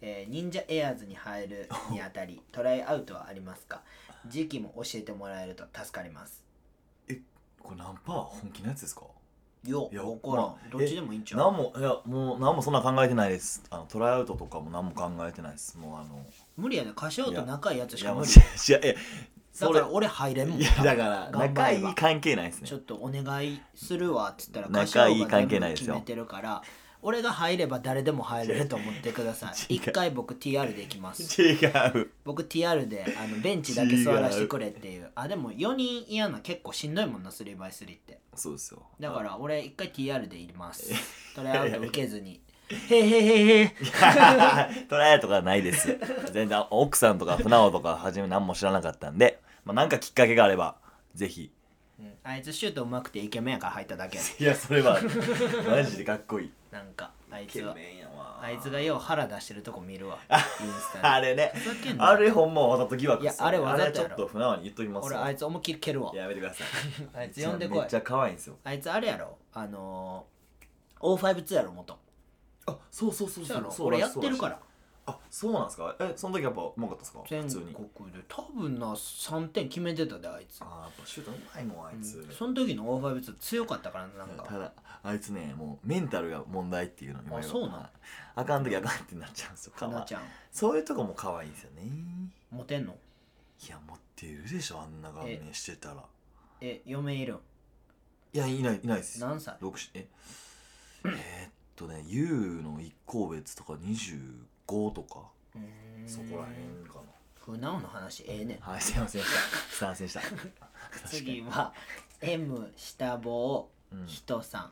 [0.00, 3.80] えー忍者エアーズに入るにあたりトライアウトはありますか？
[4.26, 6.42] 時期も教えてもらえると助かります。
[7.60, 8.16] これ何パー？
[8.22, 9.02] 本気のやつですか？
[9.64, 11.40] よいや分からん、まあどっちでもいいんちゃう？
[11.40, 13.64] 何もいやもう何もそんな考えてないです。
[13.70, 15.76] あのトライアウトとかも何も考えてないです。
[15.78, 16.24] もうあの。
[16.56, 16.92] 無理やね。
[16.96, 18.30] 歌唱と仲いいやつしか無理。
[18.30, 18.38] 違う
[18.78, 18.94] 違ういや
[19.60, 21.90] だそれから俺入れんもんいやだから頑張仲いれば。
[21.90, 22.68] い関係ないですね。
[22.68, 25.86] ちょっとお願いするわっつったら仲いい関係ないですよ。
[25.86, 26.62] 全部決めてるから
[27.00, 29.74] 俺が入れば誰でも入れると思ってください。
[29.74, 29.80] 違う。
[29.82, 31.40] 一回僕 TR で行きます。
[31.40, 32.10] 違う。
[32.24, 35.10] 僕 TR であのベンチだけ座らせてくれっていう。
[35.14, 38.18] あでも4人嫌な結構しんどいもんな 3x3 って。
[38.34, 38.82] そうですよ。
[38.98, 40.92] だから俺一回 TR でいます。
[41.34, 42.40] トライアウト受けずに。
[42.70, 43.68] へへへへ
[44.88, 45.98] トライアウトがないです。
[46.32, 49.27] 全然奥さんとか船尾とか初め何も知らなかったんで、
[49.68, 50.76] まあ、なんかきっかけがあれば
[51.14, 51.52] ぜひ。
[52.00, 52.14] うん。
[52.24, 54.98] あいつシュートうまくてイケメンやから入っただけや いやそれは。
[55.68, 56.52] マジでかっこいい。
[56.70, 58.40] なんかあいイケつはメンやわ。
[58.42, 60.18] あいつがよう腹出してるとこ見るわ。
[60.30, 61.06] インスタで。
[61.06, 61.52] あれね。
[61.54, 62.08] ふざけんな。
[62.08, 63.90] あれほんまわざと疑惑っすよいやあれわざとやろ。
[63.90, 66.16] あれちょっと船尾に言っときます俺わあいつ思いっきり蹴るわ。
[66.16, 66.66] やめてください。
[67.12, 67.78] あいつ呼んでこい。
[67.80, 68.56] めっちゃ可愛いんですよ。
[68.64, 69.36] あいつあれやろ。
[69.52, 71.98] あのー、O52 やろ元。
[72.64, 73.66] あそうそうそうそう。
[73.70, 74.60] そう俺やってるからら
[75.10, 75.96] あそうなんですか？
[76.00, 77.20] えその時やっぱうまかったですか？
[77.28, 77.74] 全普通に。
[77.96, 80.60] 国で多分な3点決めてたであいつ。
[80.62, 82.30] あーやっぱシュートうまいもんあいつ、うん。
[82.30, 84.44] その時の O52 強かったからななんか。
[84.44, 87.90] ただあいつねもうメンタルが問題っていうの今あそうなん？
[88.36, 91.82] あかん時あかんってなっちゃうんですよかなちゃんそういうとこも可愛いんですよね。
[92.50, 92.94] モテんの？
[93.66, 96.04] いや持ってるでしょあんな顔面してたら。
[96.60, 97.38] え嫁いるん？
[98.34, 99.20] いやいないいないです。
[99.20, 99.56] 何歳？
[99.60, 100.06] 六しえ
[101.04, 104.18] えーっとね U の一個別とか25
[104.94, 105.20] とか。
[106.06, 107.00] そこらへんか
[107.44, 109.40] 船尾の話ええねはいすいませんでした。
[109.76, 110.20] すいませんでした。
[111.08, 111.72] 次は
[112.20, 114.06] M 下坊うん。
[114.06, 114.70] 人さん。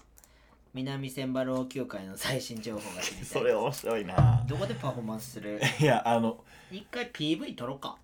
[0.75, 3.25] 南千葉老朽会の最新情報が知りたい。
[3.25, 4.45] それ面白いな。
[4.47, 5.59] どこでパフォーマンスする？
[5.81, 7.97] いやあの一回 PV 撮ろうか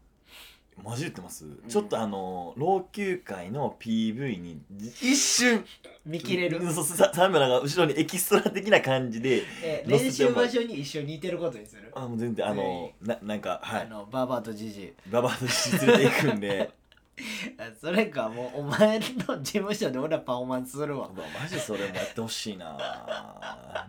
[0.83, 5.65] マジで言ってます、ちょっとあの老朽会の PV に一瞬
[6.05, 6.59] 見切れる。
[6.59, 11.93] うんそうさサムラが後ろにエキストラ的な感じでえ練習場所に一緒にいてることにする？
[11.95, 13.83] あもう全然あのななんかはい。
[13.83, 15.45] あのバーバーとジジババアと
[15.87, 16.71] 連れていくんで。
[17.59, 19.05] あそれかもうお前の
[19.43, 21.11] 事務所で俺らパフォーマンスするわ。
[21.39, 22.67] マジそれもやってほしいな。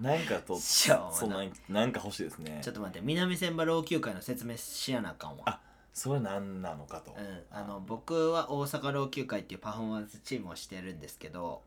[0.02, 1.38] なんかとしょうもなそんな
[1.70, 2.60] なんか欲しいですね。
[2.62, 5.44] ちょっと待って南千葉老朽会の説明しやなあかんわ。
[5.46, 5.60] あ
[5.94, 11.62] それは何なのかと、うん、あの僕は大阪老朽会っていうパフォーマンスチームをしてるんですけど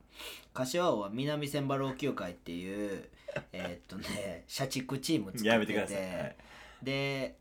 [0.53, 3.09] 柏尾は南千葉老朽会っていう
[3.53, 6.37] えーっとね社畜チーム作っててやめてください、はい。
[6.83, 7.37] で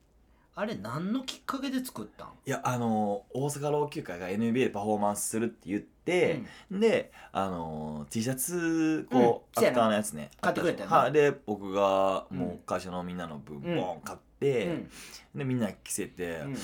[0.57, 2.29] あれ何のきっかけで作ったん？
[2.45, 9.65] いやあの大阪老朽会が NBA でパフォーマンスするって言って、であの T シャツこう、うん。
[9.65, 10.31] アフターのやつね。
[10.39, 11.11] 買ってくれたよなはい。
[11.11, 12.37] で僕がうん。
[12.37, 13.75] もう会社のみんなの分うん。
[13.75, 14.17] ボン買っ
[14.53, 16.55] でみんな着せて、うん。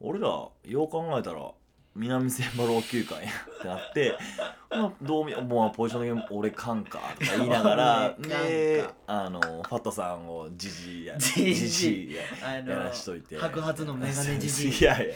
[0.00, 0.52] 俺らよ
[0.84, 1.52] う考えたら
[1.94, 3.28] 南千葉老朽会 っ
[3.60, 4.16] てなって
[4.70, 11.54] まあどうみもうポジション的に俺かんかとか言いながらであのファットさんをジジイやジジイ。
[11.54, 12.22] ジジイや
[12.64, 13.36] らしといて。
[13.38, 15.00] 白髪のメガネじじ いいや。
[15.00, 15.14] いや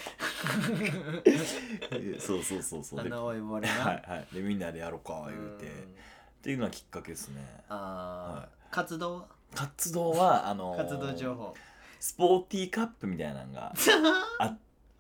[2.21, 3.05] そうそうそうそう。
[3.05, 4.35] ではいはい。
[4.35, 5.67] でみんなでやろうか言うて。
[5.67, 5.95] っうん。
[6.43, 7.43] ていうのがきっかけですね。
[7.69, 8.41] あー。
[8.41, 8.49] はい。
[8.71, 9.27] 活動は？
[9.55, 11.55] 活動はあの活動情報
[12.01, 13.73] スポーティーカップみたいなのが
[14.39, 14.59] あっ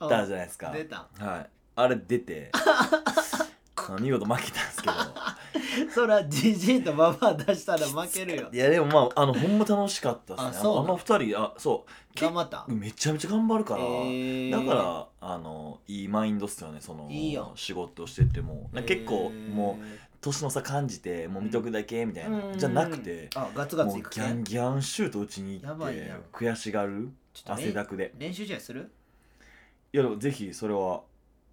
[0.09, 0.70] たじゃないですか。
[0.70, 1.07] 出た。
[1.18, 1.51] はい。
[1.76, 2.51] あれ出て
[3.88, 4.94] まあ見事負けたんですけど。
[5.92, 8.49] そらじじいとババア出したら負けるよ。
[8.53, 10.49] いやでもまああのほんま楽しかったっすね。
[10.49, 10.80] あそう。
[10.80, 12.20] あの二人あそう。
[12.20, 12.64] 頑張った。
[12.68, 14.51] めちゃめちゃ頑張るから、へー。
[14.51, 16.80] だからあのいいマインドっすよね。
[16.80, 18.70] そのいい仕事してても。
[18.72, 19.84] な結構もう
[20.26, 22.58] 年の差感じてもう見とくだけみたいな、うん。
[22.58, 27.10] じゃなくてあガツガツいくギャンギャンシュート打ちに行って悔しがる？
[27.46, 28.12] 汗だくで。
[28.18, 28.90] 練習試合する？
[29.92, 31.02] いやでもぜひそれは。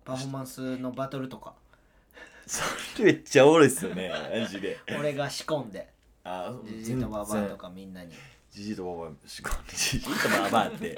[0.04, 1.54] パフォーマンスのバトルとか。
[2.46, 2.62] そ
[3.00, 4.12] れめっちゃおもろいっすよね
[4.42, 4.78] マジで。
[5.00, 5.88] 俺が仕込んで。
[6.26, 8.14] あじじいとババアとかみんなに。
[8.50, 10.98] じじいとばばしかもじじいとばばって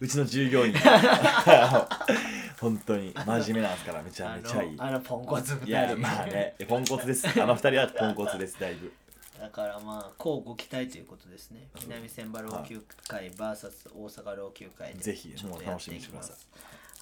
[0.00, 0.74] うちの従業員
[2.60, 4.76] 本当に真面目なんですからめちゃめちゃいい。
[4.78, 5.68] あのポンコツ2人。
[5.68, 7.26] いやまあねポンコツです。
[7.40, 8.92] あの二人はポンコツですだいぶ。
[9.38, 11.68] だからまあこうご期待ということですね。
[11.82, 16.34] 南千葉老朽会 VS 大阪老朽会でぜひもう楽しみにしてくださ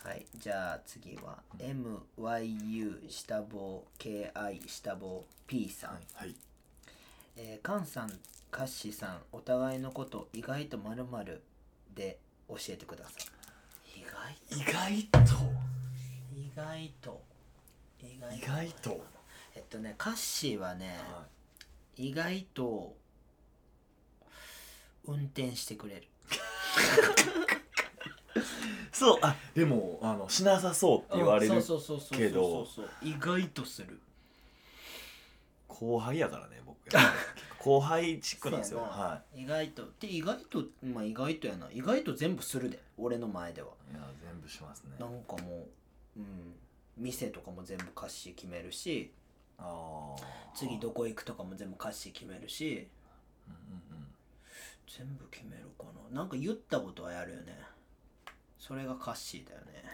[0.04, 0.26] いはい。
[0.36, 6.34] じゃあ次は MYU 下棒 KI 下棒 P さん、はい。
[7.36, 8.12] えー、カンさん
[8.50, 11.42] カッシーさんお互いのこと意外とまる
[11.94, 13.33] で教えてください
[14.50, 14.64] 意外意
[15.02, 15.34] 外と。
[16.34, 17.22] 意外と。
[18.00, 19.04] 意外と、
[19.54, 20.98] えっとねカッシーはね、
[21.96, 22.96] 意外と。
[25.06, 26.06] 運転してくれる。
[28.92, 32.88] そうあでもあのしなさそうって言われるうんそうそうそうそうけどそうそう。
[33.02, 34.00] そう意外とする。
[35.68, 37.02] 後輩やからね僕結構
[37.64, 38.80] 後輩チックなんですよ。
[38.80, 39.02] そうやな。
[39.02, 39.82] は意外と。
[39.98, 41.68] で意外とまあ意外とやな。
[41.72, 43.68] 意外と全部するで俺の前では。
[43.90, 44.90] いいや全部しますね。
[44.98, 45.66] なんかも
[46.16, 46.54] ううん
[46.98, 49.10] 店とかも全部歌詞決めるし
[49.58, 50.22] ああ
[50.54, 52.86] 次どこ行くとかも全部歌詞決めるし。
[53.48, 54.06] うんうんうん。
[54.86, 56.18] 全部決めるかな。
[56.18, 57.58] なんか言ったことはやるよね。
[58.58, 59.84] それがカッシーだよね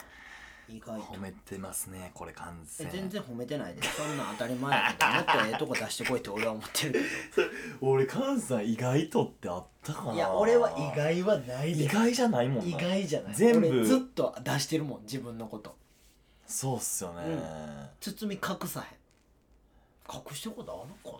[0.71, 1.13] 意外と。
[1.13, 7.01] 褒めてますねこれ完え全全然褒めてないでそんなん当たり前やけどもっとええとこ出してこいって俺は思ってる
[7.81, 10.13] 俺関西意外とってあったかな？
[10.13, 13.35] いや俺は意外はないで意外じゃないもんな意外じゃない。
[13.35, 13.67] 全部。
[13.67, 15.75] 俺ずっと出してるもん自分のこと。
[16.47, 17.21] そうっすよね、
[18.01, 18.97] 包み隠さへん。
[20.13, 21.17] 隠したことあるか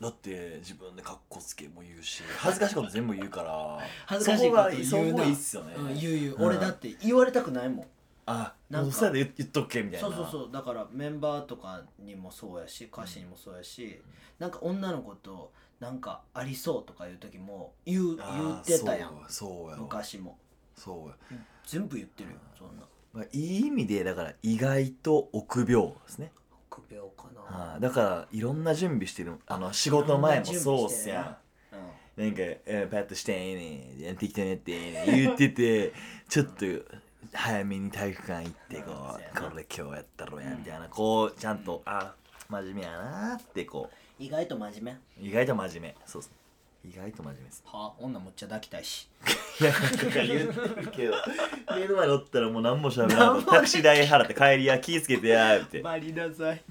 [0.00, 3.78] だって自分でカッコつけも言うし恥ずかしいこと全部言うから。
[4.06, 4.84] 恥ずかしいこと言うな。
[4.90, 7.86] そこがいいっすよね、な、うん、言う言う、うん俺だって言われたくないもん
[8.26, 10.08] あなんかそしたら言っとけみたいな。
[10.08, 10.52] そうそうそう。
[10.52, 14.00] だからメンバーとかにもそうやし歌詞にもそうやし、
[14.38, 19.24] なんか女の子となんかありそうとかいう時も言う言ってたやん。
[19.28, 20.38] そうやわ昔も。
[20.76, 21.38] そうや。
[21.66, 22.82] 全部言ってるよそんな。
[23.12, 26.32] まあ、いい意味でだから意外と臆病ですね、
[26.70, 29.34] 臆病かな、はあ、だからいろんな準備してる。
[29.46, 31.38] あの仕事前もそうっすや
[32.16, 32.24] うん。
[32.24, 35.92] んなんか、えーパッとしてええねんやってきてねって言ってて
[36.28, 36.64] ちょっと
[37.32, 42.14] 早めに体育館行ってこうこれ今日やったろやみたいなこうちゃんとあ
[42.48, 44.92] 真面目やなってこ意外と真面目。
[44.92, 45.96] う意外と真面目。
[46.06, 46.30] そうっす
[46.84, 47.62] 意外と真面目です。
[47.66, 49.08] はあ女むっちゃ抱きたいし。
[49.60, 51.14] いやなんか言ってるけど。
[51.76, 55.80] 目の前におったらもう何もしゃべらんタクシー代払って帰りや気ぃつけてやって。
[55.80, 56.62] バリなさい。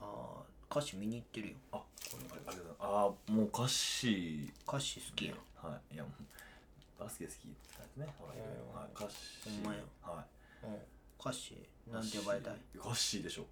[0.00, 1.54] あー歌詞見に行ってるよ。
[1.72, 4.52] ー、あこれありあーもう歌詞。
[4.66, 5.36] 歌詞好きやん。
[5.66, 5.94] はい。
[5.94, 8.08] いやもうバスケ好きって感じね。
[8.18, 8.80] ほらいろいろ。
[8.80, 8.90] はい。
[8.94, 9.16] 歌詞。
[9.44, 9.80] ほんまや。
[10.02, 10.24] は
[10.62, 10.66] い。
[10.66, 10.76] うん。
[11.20, 11.56] 歌詞
[11.90, 12.54] なんて呼ばれたい？
[12.74, 13.22] 歌詞。
[13.22, 13.46] でしょ。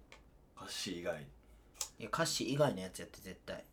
[0.59, 1.21] 歌詞以外。
[1.99, 3.63] いや歌詞以外のやつやって絶対。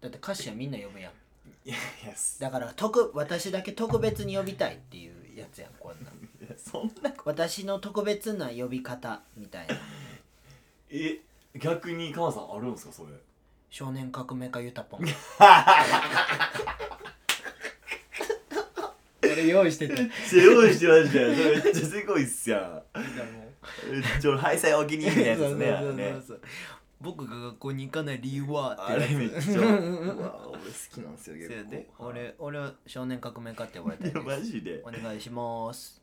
[0.00, 1.12] だって歌詞はみんな呼ぶやん。
[1.64, 2.40] いやいやす。
[2.40, 6.10] だから特私だけ特別に呼びたいっていうやつやんこんな
[6.56, 7.12] そんな。
[7.24, 9.76] 私の特別な呼び方みたいな。
[10.90, 11.20] え
[11.58, 13.12] 逆に川さんあるんですかそれ？
[13.70, 15.06] 少年革命家ゆたぽんこ
[19.22, 21.34] れ用意しててめっちゃ用意してましたよ。
[21.34, 22.82] それめっちゃすごいっすやん。
[23.92, 26.14] めっちゃハイサイお気に入りのやつですねあれね。
[27.00, 29.62] 僕が学校に行かない理由はあれめっちゃう
[30.20, 31.64] わ俺好きなんですよ結
[31.96, 32.06] 構。
[32.06, 34.82] 俺俺は少年革命家って呼ばれたいいやマジで。
[34.84, 36.02] お願いします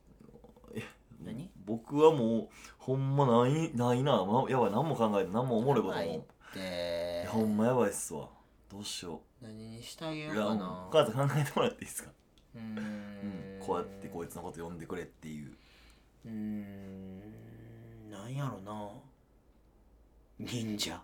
[1.24, 1.49] 何？
[1.65, 4.72] 僕はもうほんまないないな、ま、やばい。
[4.72, 5.99] 何も考えて何もおもろいことも。
[5.99, 7.24] ないっいて。
[7.26, 8.30] やほんまやばいっすわ。
[8.70, 12.09] どうしよ何にしてあげよういやもううかなお母さん考えてもらっていいですか、
[12.55, 12.76] うーうん。
[12.76, 15.51] んこうやってこいつのこと呼んでくれっていう。
[16.26, 17.20] うーん。
[18.11, 18.89] なんやろな。
[20.39, 20.99] 忍者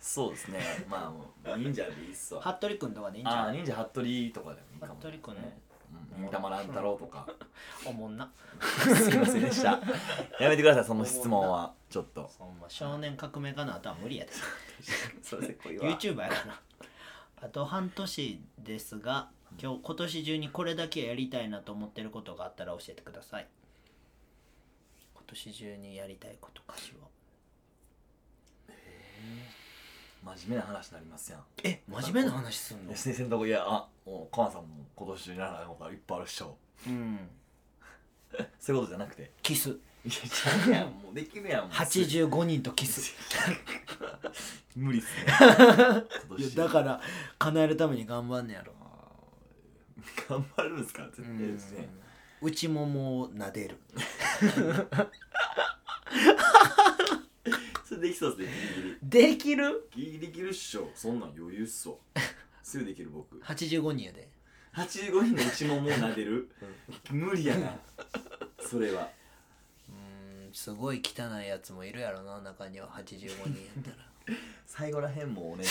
[0.00, 0.60] そうですね。
[0.88, 2.40] まあもう忍者でいいっすわ。
[2.58, 4.94] 服部君とかでいいんじあゃんあ忍者服部とかでもいいかも。
[5.00, 5.40] 服部君ね。
[5.64, 5.69] うん
[6.16, 7.26] 忍たま乱太郎とか。
[7.86, 8.30] おもんな。
[8.60, 9.80] すいませんでした。
[10.40, 11.74] やめてくださいその質問は。
[11.88, 12.30] ちょっと。
[12.38, 14.32] ほんま少年革命家の後は無理やで。
[15.22, 16.60] それせっこい YouTuber やから
[17.42, 19.30] あと半年ですが
[19.60, 23.48] 今日今年中にこれだけやりたいなと思ってることがあったら教えてください。
[25.14, 27.08] 今年中にやりたいこと歌詞は
[30.22, 31.44] 真面目な話になりますやん。
[31.64, 32.94] え真面目な話すんの？
[32.94, 36.56] 先生のとこいやあもう川さんも今年中にならないことがいっぱいあるっしょ。
[36.86, 37.18] うん。
[38.60, 39.32] そういうことじゃなくて。
[39.42, 39.70] キス。
[39.70, 40.90] いやちゃうやん。
[40.92, 41.62] もうできるやん。
[41.64, 43.14] もう85人とキス。
[44.76, 45.24] 無理っすね。
[45.26, 46.04] 今いや
[46.38, 46.54] 年。
[46.56, 47.00] だから
[47.38, 48.72] 叶えるために頑張んねやろ。
[48.80, 48.84] あ
[50.00, 51.02] ー頑張るんですか？
[51.04, 51.88] 絶対ですね。
[52.42, 53.78] 内ももを撫でる
[58.00, 59.88] できそうですねできる？
[59.94, 60.90] ギリギリギリできるっしょ。
[60.94, 61.94] そんなん余裕っすわ。
[62.62, 63.36] すぐできる僕。
[63.40, 64.28] 85人やで。
[64.74, 66.48] 85人の内ももを撫でる？
[67.10, 67.76] 無理やな。
[68.60, 69.08] それは。
[69.88, 72.88] うんすごい汚いやつもいるやろな中には。
[72.88, 74.10] 85人やったら。
[74.66, 75.64] 最後らへんもうね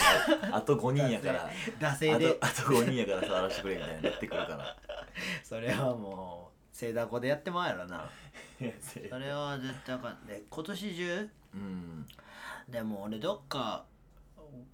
[0.52, 1.46] あと5人やから。
[1.46, 1.50] あ
[1.80, 2.32] 惰性で。
[2.34, 4.78] とあと5人やから触らせてくれみたいになってくるから。
[5.44, 8.10] それはもう聖ダコでやってまうやろな。
[8.80, 10.26] それは絶対あかん。
[10.26, 11.30] で今年中？
[11.54, 12.08] うん。
[12.70, 13.86] でも俺どっか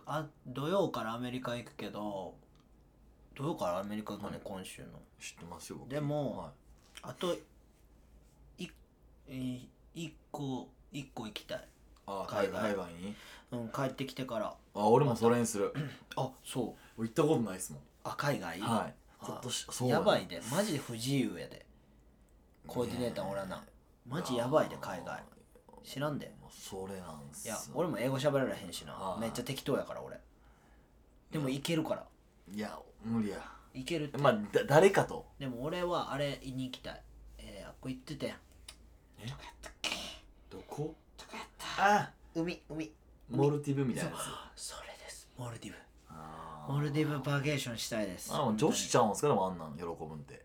[0.06, 2.36] あ土曜からアメリカ行くけど
[3.34, 4.42] 土曜からアメリカ行くね、はい。
[4.44, 5.02] 今週の。
[5.20, 5.90] 知ってますよ僕。
[5.90, 6.52] でもはい。
[7.02, 7.40] あとい
[9.28, 11.68] えー一個一個行きたい。
[12.06, 12.62] あ海海外。
[12.62, 13.16] 外海外に？
[13.52, 14.46] うん帰ってきてから。
[14.76, 15.74] あ俺もそれにする。
[16.16, 17.02] あそう。
[17.04, 17.82] 行ったことないっすもん。
[18.04, 18.60] あ海外？
[18.62, 18.94] はい。
[19.22, 21.65] あ今年そうやばいでマジで不自由やで
[22.68, 23.64] コーディネーターおらな。
[24.08, 25.24] マジやばいで海外。
[25.84, 26.34] 知らんで。
[26.50, 28.94] それなんすいや俺も英語喋られへんしな。
[28.94, 29.22] はい。
[29.22, 30.18] めっちゃ適当やから俺。
[31.32, 32.04] でもいけるから。
[32.54, 33.38] いや無理や。
[33.74, 35.26] いけるって、まあだ誰かと。
[35.38, 37.02] でも俺はあれに行きたい。
[37.40, 38.34] えー、あっこ行ってて
[40.50, 40.96] どこ？
[41.78, 42.10] あ！
[42.34, 42.92] 海海。
[43.30, 44.16] モルティブみたいなや
[44.56, 44.62] つ。
[44.62, 45.30] それです。
[45.38, 45.78] モルディブ。
[46.10, 46.74] あー。
[46.74, 48.32] モルディブバーゲーションしたいです。
[48.34, 49.28] あ女子ちゃうんすか？
[49.28, 50.45] でもあんなん喜ぶんって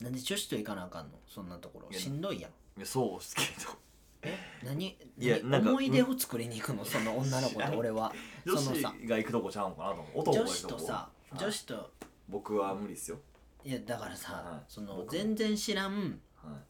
[0.00, 1.18] なんで女子と行かなあかんの？
[1.28, 1.88] そんなところ。
[1.90, 2.50] いやしんどいやん。
[2.78, 3.78] いやそうっすけど。
[4.22, 4.38] え？
[4.64, 4.96] 何？
[5.18, 5.50] いや何？
[5.50, 6.84] なんか思い出を作りに行くの？
[6.84, 8.12] その女の子と俺は。
[8.46, 8.94] 女子そのさ。
[9.04, 10.18] が行くとこちゃうんかなと思う。
[10.20, 11.38] 男が女子とさはい。
[11.38, 11.90] 女子と。
[12.28, 13.18] 僕は無理っすよ。
[13.64, 14.64] いやだからさ、はい。
[14.68, 16.62] その僕全然知らんは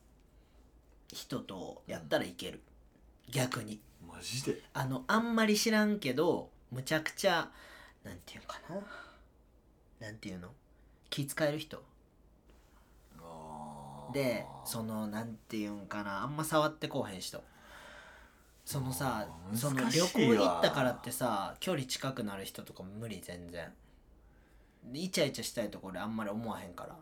[1.13, 2.61] 人とやったらいける、
[3.31, 3.75] 逆に。
[3.75, 4.61] いマジで？
[4.73, 7.49] あのあんまり知らんけどむちゃくちゃ
[8.03, 10.07] なんていうかな？
[10.09, 10.49] なんていうの？
[11.11, 11.81] 気使える人？
[14.13, 17.43] でそのなんていうんかなあんま触ってこうへん人。
[18.65, 23.73] そのさその旅行行ったからってさ距離近くなる人とか無理全然。
[24.85, 26.95] でイチャイチャしたいところあんまり思わへんから。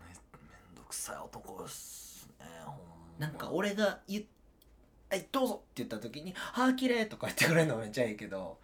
[0.00, 2.82] めめんどくさい男っすねほんま。
[3.18, 4.24] なんか俺が言っ
[5.08, 8.58] 「はいどうぞ」って言った時に「ああ綺麗とか言ってくれるのめっちゃいいけど。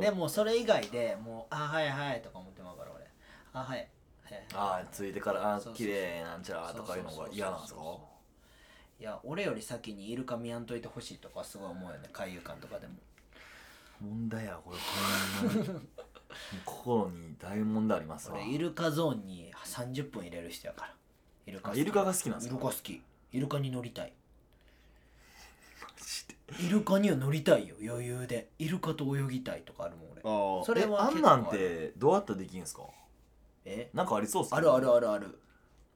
[0.00, 0.28] でも。
[0.28, 3.06] それ以外でもう「あはいはい」とか思ってまうから俺
[3.52, 3.88] 「あはい
[4.54, 7.80] ああついてからあ綺麗なんちゃらとかいうのが嫌なんですか？
[9.00, 12.08] いや俺より先にイルカ見やんといてほしいとかすごい思うよね。
[12.12, 12.94] 海遊館とかでも。
[14.00, 15.82] 問題やこれほんまにもう
[16.64, 18.36] 心に大問題ありますわ。
[18.36, 20.94] 俺イルカゾーンに30分入れる人やから。
[21.46, 22.54] イルカイルカが好きなんですか？
[22.54, 23.02] イルカ好き。
[23.32, 24.12] イルカに乗りたい。
[25.82, 26.66] マジで？
[26.66, 27.76] イルカには乗りたいよ。
[27.82, 28.48] 余裕で。
[28.58, 30.22] イルカと泳ぎたいとかあるもん俺。
[30.24, 32.82] ああそれはあんなんてどうやったらできんすか？
[33.70, 33.90] え？
[33.94, 35.38] なんかありそうっすあるあるあるある。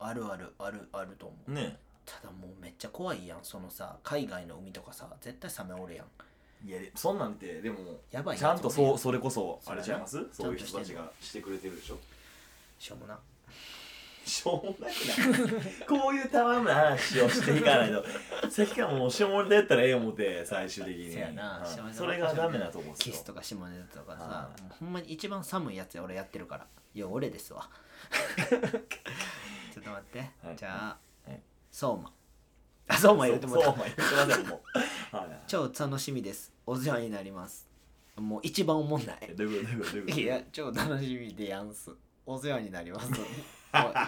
[0.00, 1.52] あるあるあるあると思う。
[1.52, 3.38] ねただもうめっちゃ怖いやん。
[3.42, 6.06] そのさ海外の海とかさ絶対サメおるやん。
[6.66, 7.78] いやそんなんてでも
[8.10, 10.18] やばいやつちゃんとそうそれこそあれちゃいます？
[10.32, 11.98] そそうういう人たちがしてくれてるでしょ？
[12.78, 13.18] しょうもな
[14.24, 15.86] しょうもないな。
[15.86, 18.04] こういうたわむな話をしていかないと。
[18.50, 21.12] さっきからもう下ネタやったらええ思って最終的に。
[21.12, 26.66] せやなはい下ネタそれがダメなとこっすよキスとか下ネタとかさはいもうほんまに一番寒いやつや俺やってるから。
[26.94, 27.68] いや俺ですわ。
[28.38, 30.56] ちょっと待って、はい。
[30.56, 30.96] じゃ
[31.26, 31.40] あ、はい。
[31.70, 32.12] 相馬。
[32.86, 33.80] あ相馬言うてもらった。
[33.80, 34.62] そうそう言ってませんも
[35.12, 35.16] う。
[35.16, 35.40] はい。
[35.46, 36.52] 超楽しみです。
[36.66, 37.68] お世話になります。
[38.16, 39.18] もう一番おもんない。
[39.22, 40.20] えどういうことどういうことどういうこと？
[40.20, 41.90] いや超楽しみでやんす。
[42.26, 43.10] お世話になります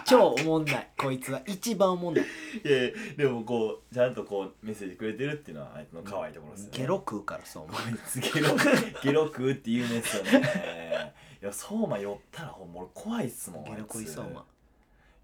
[0.05, 0.87] 超おもんない。
[0.97, 2.25] こいつは一番おもんない。
[2.63, 6.77] いやいやでもこうちゃんとこうメッセージくれてるっていうのはあいつの可愛いところですよね。
[6.77, 8.55] ゲロ食うから相馬こいつゲロ
[9.03, 11.13] ゲロ食うって言うんですよね。
[11.41, 14.45] いや相馬寄ったらほんま俺怖いっすもんゲロ食い相馬。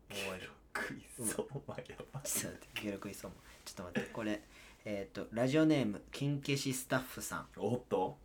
[0.10, 1.76] ゲロ食い相馬。
[1.78, 3.42] やばいちょっと待ってゲロ食い相馬。
[3.66, 4.42] ちょっと待ってこれ
[4.86, 7.46] えっ、とラジオネーム金消しスタッフさん。
[7.58, 8.18] おっと。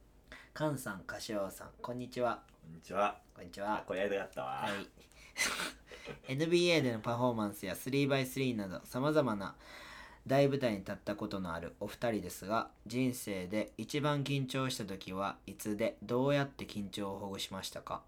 [0.56, 1.68] 菅さん柏さん。
[1.80, 2.42] こんにちは。
[2.60, 3.16] こんにちは。
[3.32, 3.84] こんにちは。
[3.86, 4.88] これやりたかったわ、はい
[6.28, 9.54] NBA でのパフォーマンスや 3x3 などさまざまな
[10.26, 18.02] 大舞台に立ったことのあるお二人ですが人生で一番緊張した時はいつでどうやって緊張をほぐしましたか？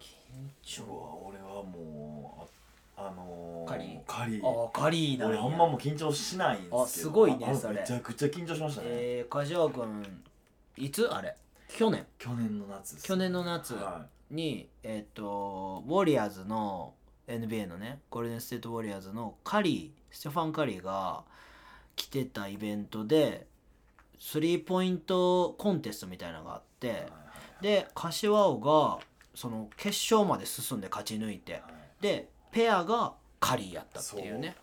[0.00, 0.06] 緊
[0.40, 0.86] 今日は
[1.24, 2.48] 俺はも
[2.96, 6.82] うああのー、カリーカリーああカリーな俺あんまもう緊張しないんですけど。
[6.82, 7.80] あすごいねあそれ。
[7.80, 10.22] めちゃくちゃ緊張しましたね、えー、カッシー君
[10.78, 11.06] いつ？
[11.06, 11.36] あれ。
[11.68, 12.04] 去年。
[12.18, 13.74] 去年の夏です去年の夏。
[13.74, 16.94] はにえっ、とウォリアーズの
[17.28, 21.24] NBA のねゴールデン・ステート・ウォリアーズのカリーステファン・カリーが
[21.94, 23.46] 来てたイベントで
[24.18, 27.06] スリーポイントコンテストみたいなのがあって
[27.60, 28.98] で柏尾が
[29.34, 31.62] その決勝まで進んで勝ち抜いてはい
[32.00, 34.54] でペアがカリーやったっていうね。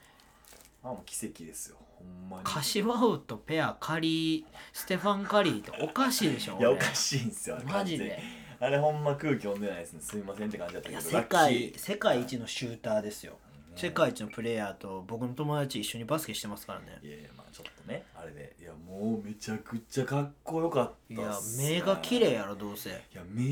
[0.84, 1.78] あもう奇跡ですよ。
[1.80, 2.44] ほんまに。
[2.44, 8.20] 柏尾とペアカリーステファン・カリーっておかしいでしょいやお俺かしいんすよマジで
[8.64, 10.02] あれほんま空気読んでないですね。
[10.02, 11.02] すいませんって感じだったけど。
[11.02, 13.38] いや世界世界一のシューターですよ、ね
[13.76, 17.00] 世界一のプレイヤーと僕の友達一緒にバスケしてますからね。
[17.02, 18.56] いやいやまあちょっとねあれで。
[18.62, 21.70] いやもうめちゃくちゃかっこよかったいやっすね。
[21.80, 22.92] 目が綺麗やろどうせ。
[22.92, 23.44] いや目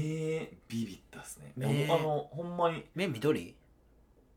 [0.67, 1.51] ビビったっすね。
[1.57, 2.85] 目あのほんまに。
[2.93, 3.55] 目緑？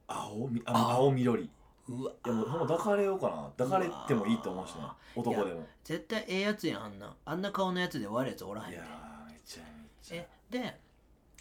[0.09, 0.49] 青？
[0.49, 0.93] みああ。
[0.95, 1.51] 青緑。
[1.91, 2.13] うわ。
[2.13, 3.67] いやもうほんま抱かれようかな。
[3.67, 5.67] 抱かれてもいいと思うしねうわ男でも。
[5.85, 7.15] 絶対ええやつやんあんな。
[7.27, 8.77] あんな顔のやつで悪いやつおらへんで。
[8.77, 9.69] いやーめちゃめ
[10.01, 10.17] ちゃ。
[10.17, 10.79] えで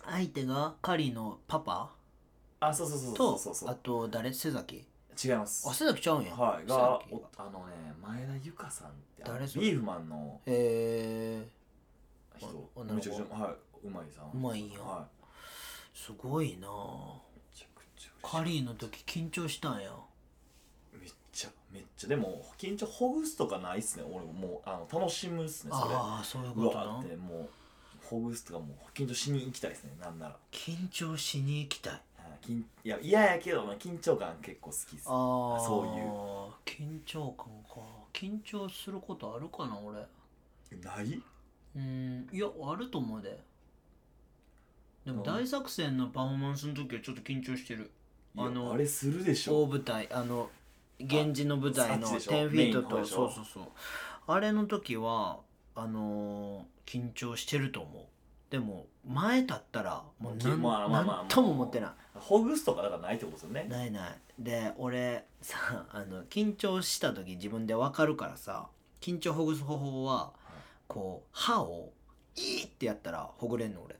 [0.05, 1.91] 相手がカリのパパ？
[2.59, 3.55] あそうそうそうそとうそう。
[3.55, 4.33] そうあと誰？
[4.33, 4.85] 瀬崎？
[5.23, 5.67] 違います。
[5.69, 6.33] あ瀬崎ちゃうんや。
[6.35, 6.63] はい。
[6.63, 7.15] 瀬が崎。
[7.15, 9.47] おあのね前田由香さんってあの誰？
[9.47, 11.47] それビーフマンのえ
[12.37, 12.47] 人。
[12.75, 13.53] お女の子めちゃくちゃはい。
[13.85, 14.31] うまいさん。
[14.33, 14.79] うまいんや。
[14.79, 15.05] はー、
[15.97, 16.67] すごいな。
[16.67, 18.37] あいめちゃくちゃ嬉しい。
[18.37, 19.91] カリーの時緊張したんや。
[20.93, 22.07] めっちゃめっちゃ。
[22.07, 24.03] でも緊張ほぐすとかないっすね。
[24.07, 25.95] 俺もうあの楽しむっすねそれ。
[25.95, 27.49] ああそういううことわーなってもう
[28.09, 30.37] ほぐすとかもう緊張しに行きたいですねなんなら。
[30.51, 31.93] 緊張しに行きたい。
[31.93, 32.01] はい
[32.45, 35.03] 緊いや嫌やけどな緊張感結構好きっす。
[35.07, 36.83] ああそういう。
[36.85, 37.81] 緊張感か。
[38.13, 39.99] 緊張することあるかな俺。
[40.81, 41.21] ない？
[41.75, 43.39] うんいやあると思うで。
[45.05, 45.23] でもうん？
[45.23, 47.91] 大作戦のパフォーマンスの時はちょっと緊張してる。
[48.35, 49.63] いやあのあれするでしょ。
[49.63, 50.49] 大舞台あの
[50.99, 53.15] 源氏の舞台のああっちでしょ？10フィートメインの方とでしょ？
[53.15, 53.63] そうそうそう。
[54.27, 55.39] あれの時は
[55.75, 58.03] あのー緊張してると思う。
[58.49, 61.91] でも前立ったらもうなん,、まあまあまあなんとも思ってない。
[62.13, 64.19] ほぐすとかだからないってことですよねないない。
[64.37, 65.57] で俺さ
[65.89, 68.67] あの緊張した時自分で分かるからさ
[69.01, 70.33] 緊張ほぐす方法は
[70.87, 71.91] こう歯を
[72.35, 73.95] いいってやったらほぐれんの俺。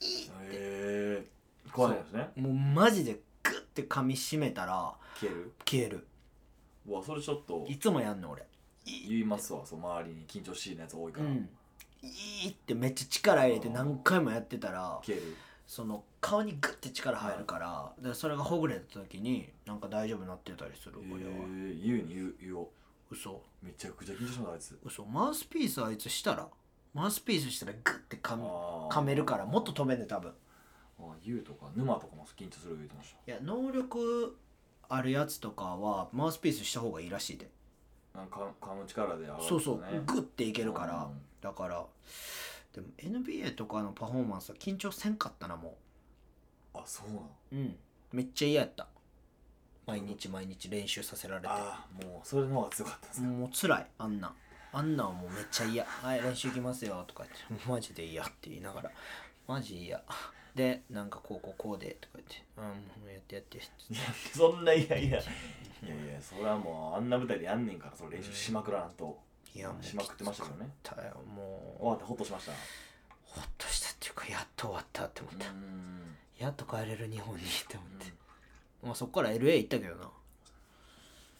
[0.00, 0.32] いいって。
[0.32, 1.26] へえ
[1.72, 2.28] 怖いですね。
[2.36, 5.52] もうマジでグッて噛みしめたら消える？
[5.64, 6.06] 消える。
[6.86, 7.64] うわそれちょっと。
[7.68, 8.46] いつもやんの俺
[8.84, 11.48] 言いますわそう周りに緊張しいなやつ多いから、うん。
[12.02, 15.36] いいってめっちゃ力入れて何回もやってたら消える。
[15.66, 21.30] その顔にグッて力入るからでそれがほぐれた時になんか大丈夫になってたりするえ俺は。
[21.30, 22.68] ー、言うに言う言おう。
[23.10, 23.42] 嘘。
[23.62, 24.78] めちゃくちゃ緊張しますあいつ。
[24.84, 25.04] 嘘。
[25.04, 26.48] マウスピースあいつしたら
[26.92, 28.36] マウスピースしたらグッて噛
[28.88, 30.32] 噛めるからもっと飛べんね多分。
[31.02, 34.36] あ言うとか沼とかも緊張する言うてましいや能力
[34.88, 37.48] あるやつとかはマウスピースした方がいいらしいで
[38.28, 41.20] か噛む力で上がるんですそうそうねグッていけるから、うん。
[41.40, 41.84] だから
[42.72, 45.76] でも NBA とかのパフォーマンスは緊張せんかったなも
[46.74, 47.30] あそうなの？
[47.52, 47.76] ううん。
[48.12, 48.86] めっちゃ嫌やった。
[49.86, 51.48] 毎日毎日練習させられて。
[51.48, 54.28] ああもうそれの方が強かったんですか、もう辛いあんな。
[54.28, 54.32] ん
[54.72, 58.90] あんなんはもうめっちゃ嫌はい練習行きますよとか言ってマジで嫌って言いながら
[59.48, 60.00] マジ嫌
[60.54, 63.60] でなんかこうこうこうでとか言ってうんもうやってやって
[64.36, 65.20] そんないやいや。
[65.82, 69.18] いやいやそれはもうあんな舞台でやんねんからそれ練習しまくらんと、
[69.54, 70.70] いやもうしまくってましたけどね。
[70.82, 71.82] たよもう。
[71.82, 72.52] 終わってホッとしました。
[73.24, 76.16] ほっとしたっていうかやっと終わったって思った、ん。
[76.38, 78.12] やっと帰れる日本にって思って、
[78.82, 80.02] まあそっから LA 行ったけどな。
[80.04, 80.06] め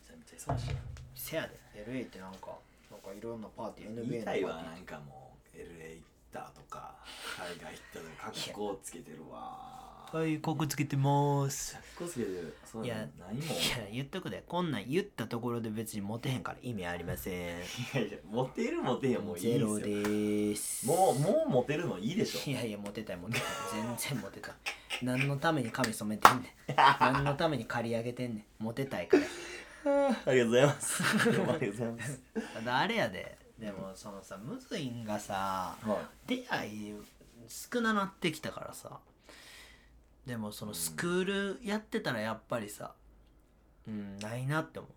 [0.07, 0.75] ちゃめちゃ忙しい。
[1.15, 1.85] せやで。
[1.87, 2.57] LA ってなんか
[2.91, 4.65] なんかいろんなパーティー NBA のパーティー。
[4.65, 6.95] なんかもう LA 行ったとか
[7.37, 9.81] 海外行ったとか格好つけてるわ。
[10.12, 11.76] はいここつけてます。
[11.97, 12.57] 格好つけてる。
[12.64, 13.53] そういや何もいや
[13.93, 14.43] 言っとくで。
[14.47, 17.35] こんなん言ったところで別にモテへんから意味ありません。
[17.35, 17.39] い
[17.95, 19.78] やいやモテるモテへんもういいですよ。
[19.78, 20.87] です。
[20.87, 22.51] もうもうモテるのいいでしょ。
[22.51, 23.43] いやいやモテたいモテたい。
[23.72, 24.51] 全然モテた。
[24.51, 24.55] い
[25.03, 26.76] 何のために髪染めてんねん。
[27.01, 28.64] 何のために刈り上げてんねん。
[28.64, 29.22] モテたいから。
[30.26, 31.33] ありがとうございます。
[31.33, 32.20] どうもありがとうございます。
[32.55, 36.95] ただあれやででもそのさムズインがさは出会い
[37.47, 38.99] 少ななってきたからさ。
[40.27, 41.25] でもそのスクー
[41.59, 42.93] ルやってたらやっぱりさ
[43.89, 44.93] うんないなって思う。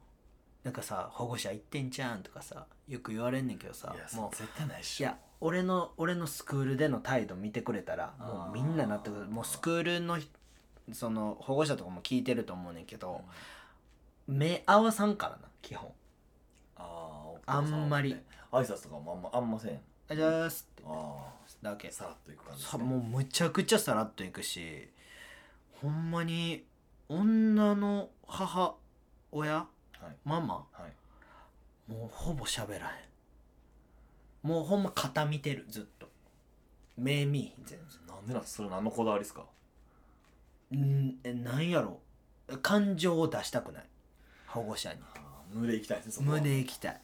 [0.64, 5.08] なんかさ保護者行ってんじゃんとかさよく言われんねんけどさいいやもう絶対ないっしょ。
[5.08, 9.26] いや俺の俺のスクールでの態度見てくれたらもうみんななってくる。
[9.26, 10.30] もうスクールのひ
[10.92, 13.22] その保護者とかも聞いてると思うねんけど
[14.28, 15.90] 目合わさんからな基本。
[16.78, 18.16] ああんまり
[18.54, 20.84] 挨拶とかもあんまあんません「あじゃあす」って。
[20.86, 21.88] あだけ。
[21.90, 24.90] あさらっといく感じですさねもうむちゃくちゃさらっといくし
[25.82, 26.66] ほんまに
[27.10, 28.76] 女の母
[29.32, 29.68] 親は
[30.10, 30.16] い。
[30.24, 30.88] ママは
[31.88, 31.92] い。
[31.92, 33.10] もうほぼ喋らへ
[34.44, 34.48] ん。
[34.48, 36.08] もうほんま肩見てるずっと。
[36.98, 38.08] 目見えへん全然。
[38.08, 39.46] なんでなんそれ何のこだわりですか？
[40.76, 42.00] んえなんやろ
[42.62, 43.86] 感情を出したくない。
[44.48, 45.00] 保護者に。
[45.16, 46.38] あー無で行きたいですねそこは。
[46.38, 47.02] 無で行きたい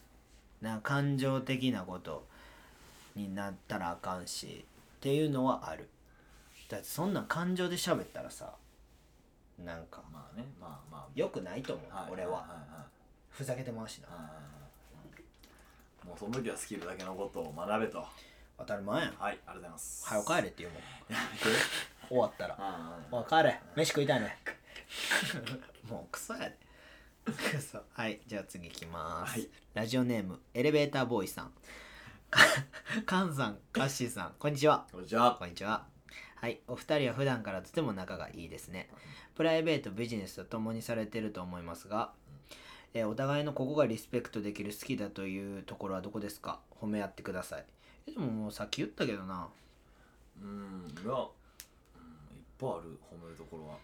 [0.60, 2.26] な感情的なこと
[3.16, 4.64] になったらあかんし
[4.96, 5.88] っていうのはある
[6.68, 8.54] だってそんなん感情で喋ったらさ
[9.64, 11.06] なんかまあねまあまあ。
[11.14, 12.84] 良くないと思う、俺は、はいはいはい。
[13.28, 17.98] ふざけてますしな、はいもうその時はスキルだけのことを学べと。
[17.98, 18.06] はい
[18.60, 19.14] 当たり前やん。
[19.18, 20.06] ありがとうございます。
[20.06, 20.82] 早く帰れって言うもん。
[22.08, 22.56] 終わったら。
[22.58, 23.58] あ「おい帰れ。
[23.74, 24.36] 飯食いたいね」
[25.88, 26.58] もうクソやで
[27.92, 29.48] はいじゃあ次いきます、はい。
[29.74, 31.52] ラジオネームエレベーターボーイさん。
[32.30, 32.40] か
[33.04, 34.34] カンさんカッシーさん。
[34.38, 34.86] こんにちは。
[34.90, 35.36] こんにちは。
[35.38, 35.86] こんにちは。
[36.36, 38.88] はいお二人は普段からとても仲がいいですね。
[39.34, 42.12] プライベートビジネスと共にされてると思いますが、
[42.94, 46.60] えーお互いのここがリスペクトできる好きだというところはどこですか？
[46.80, 47.64] 褒め合ってください。
[48.06, 49.48] えでももうさっき言ったけどな。
[50.40, 51.28] うんいや、うん、いっ
[52.58, 53.78] ぱいある褒めるところは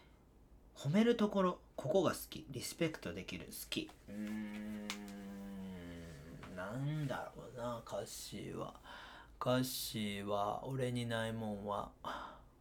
[0.76, 2.46] 褒めるところここが好き。
[2.50, 3.46] リスペクトできる。
[3.46, 3.90] 好き。
[4.08, 4.86] うーん。
[6.56, 7.82] なんだろうな。
[7.86, 8.74] 歌詞は。
[9.40, 11.90] 歌詞は俺にないもんは。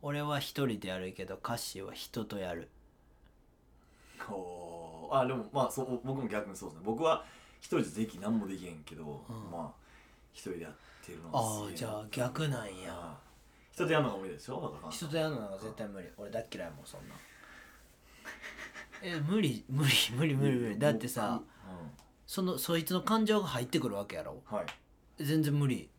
[0.02, 2.70] 俺は一人でやるけど歌詞は人とやる。
[4.28, 6.84] こうあでもまあそう僕も逆にそうですね。
[6.86, 7.26] 僕は
[7.60, 9.52] 一人ででき何もできへんけど、うん。
[9.52, 9.72] まあ
[10.34, 10.72] 一人でやっ
[11.06, 12.92] てるのあはあじゃあ逆なんや。
[12.92, 13.18] あ
[13.74, 14.62] 人とやるのが無理でしょ？
[14.62, 14.92] だから。
[14.92, 16.08] 人とやるのなんか絶対無理。
[16.18, 17.16] 俺大っ嫌いもんそんな
[19.02, 20.80] え無理無理無理無理無理。
[20.80, 21.42] だってさ
[22.26, 24.42] そのそいつの感情が入ってくるわけやろ？
[24.52, 24.66] うんはい。
[25.24, 25.90] 全然無理。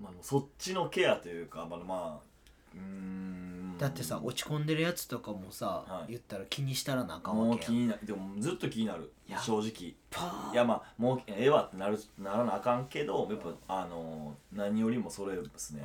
[0.00, 2.26] まあ、そっちのケアというかまあまあ
[2.74, 3.76] うーん。
[3.78, 6.12] だってさ落ち込んでるやつとかもさ、はい。
[6.12, 8.06] 言ったら気にしたらなあかんもわけになる。
[8.06, 9.12] でもずっと気になる。
[9.28, 10.52] 正直パー。
[10.52, 15.82] いやまあもうええわってなるならなあかんけどやっぱあの何よりもそれですね。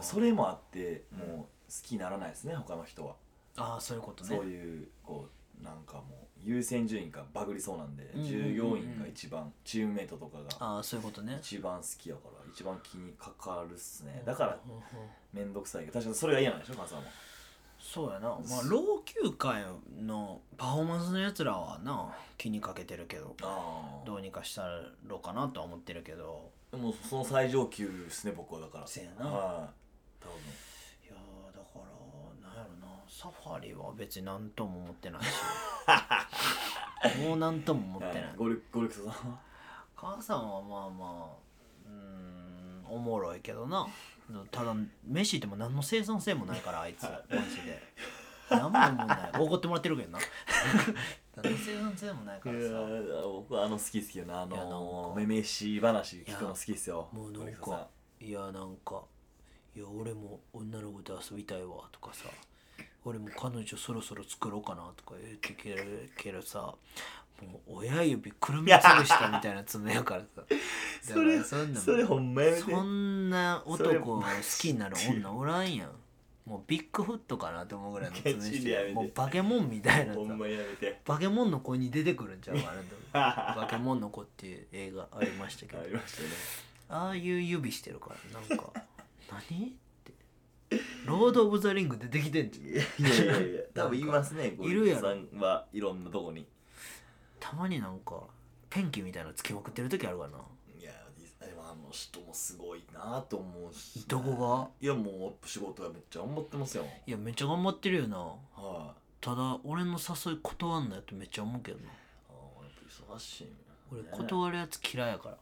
[0.00, 1.46] それもあってもう好
[1.82, 3.14] きにならないですね他の人は、
[3.56, 4.36] あーそういうことね。
[4.36, 5.28] そういうこ
[5.60, 6.04] うなんかもう
[6.42, 8.44] 優先順位がバグりそうなんで、うんうんうんうん。
[8.48, 11.38] 従業員が一番チームメイトとかがああそういうことね。
[11.40, 14.22] 一番好きやから一番気にかかるっすね。
[14.24, 14.58] だから
[15.32, 17.04] 面倒くさいけど確かにそれが嫌なんでしょ松さんも
[17.78, 18.28] そうやな。
[18.28, 18.38] まあ
[18.68, 19.54] 老朽化
[20.00, 24.66] のパフォーマンスのやつらはな気にかけてるけどああどうにかした
[25.06, 26.50] ろかなとは思ってるけど。
[26.70, 28.86] でもその最上級ですね僕はだから。
[28.86, 29.26] せやな。
[29.26, 30.24] はい。
[30.24, 30.38] 多分
[31.04, 31.80] いやーだか
[32.42, 35.28] らなんやろなサファリは別に何とも思ってないし。
[37.22, 38.34] もう何とも思ってない。
[38.36, 39.38] ゴリゴリクソさんは？
[39.94, 41.36] 母さんはまあまあ
[41.86, 43.86] うーんおもろいけどな。
[44.50, 47.04] ただ飯っても何の生産性もないからあいつ。
[47.04, 47.10] マ
[47.48, 47.80] ジで。
[48.50, 49.38] 何も思んない。
[49.38, 50.18] 怒ってもらってるけどな。
[51.40, 52.68] 何せなんせでもないからさ。
[53.22, 54.42] 僕はあの好き好きよな。
[54.42, 57.08] あのめめしい話聞くの好きっすよ。
[57.12, 57.88] もうなんか
[58.20, 59.04] いやなんか
[59.76, 62.28] いや俺も女の子と遊びたいわとかさ
[63.04, 66.74] 俺も彼女そろそろ作ろうかなとか言ってけるけどさ
[67.42, 70.42] もう親指くるみつぶしたみたいな爪やからさ。
[71.02, 74.26] それそんなそれほんまやめてそんな男を好
[74.60, 75.90] きになる女おらんやん。
[76.46, 78.92] もうビッグフットかなって思うぐらいの爪マして。
[78.92, 80.20] もうバケモンみたいなさ
[81.04, 82.72] バケモンの子に出てくるんちゃうか
[83.12, 85.82] なと バケモンの子っていう映画ありましたけど。
[85.82, 86.28] ありましたね。
[86.88, 88.72] ああいう指してるからなんか。
[89.50, 89.76] 何？
[91.06, 92.66] ロード・オブ・ザ・リング出てきてんじゃん。
[92.66, 96.46] いやいやいや多分言いますねいるやさんはいろんなとこに。
[97.40, 98.22] たまになんか
[98.70, 100.38] ペンキみたいなのつきまくってる時あるからな。
[100.78, 100.92] いや
[101.40, 106.84] でもあの人もすごいなと思うしどこいやもう仕事はめっちゃ頑張ってますよ。
[107.06, 108.18] いやめっちゃ頑張ってるよな。
[108.18, 109.00] はい。
[109.20, 111.84] ただ俺の誘い断んなよってめっちゃ思うけどな。
[112.30, 112.72] あーやっ
[113.06, 113.50] ぱ忙しいね。
[113.90, 115.36] 俺断るやつ嫌いやから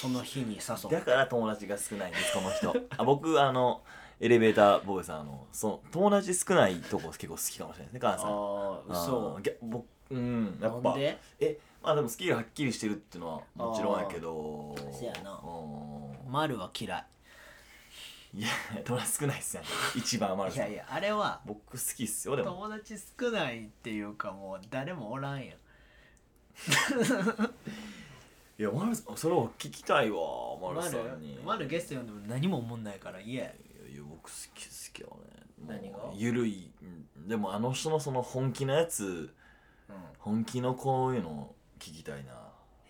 [0.00, 0.90] その日に誘う。
[0.90, 2.74] だから友達が少ないんですこの人。
[2.96, 3.82] あ僕あの
[4.20, 8.26] エレベーターボーイさんあのその友達少ないとこ結構好きかもしれないですね母さん。
[8.28, 14.74] あああーぎゃ僕うんやっぱえまあでもスキルはっきりしてるっていうのはもちろんやけど。
[14.92, 15.32] せやな。
[15.32, 17.06] う丸は嫌い。
[18.36, 18.48] んいや
[18.84, 19.64] 友達少ないっすやん
[19.94, 21.40] 一番余るいやいやあれは。
[21.44, 22.50] 僕好きっすよでも。
[22.52, 25.56] 友達少ないっていうかもう誰もおらんやん
[28.62, 30.18] いや丸さんそれを聞きたいわ
[30.62, 31.36] 丸丸さんに。
[31.44, 31.66] 丸？
[31.66, 33.50] ゲスト呼んでも何も思んないから嫌や。
[33.50, 35.18] いや僕好き好きよ
[35.66, 35.80] ね。
[35.80, 35.98] 何が？
[36.14, 36.70] ゆるい。
[36.80, 36.84] う
[37.24, 39.34] んでもあの人のその本気のやつ
[39.88, 39.96] うん。
[40.20, 42.34] 本気のこういうの聞きたいな。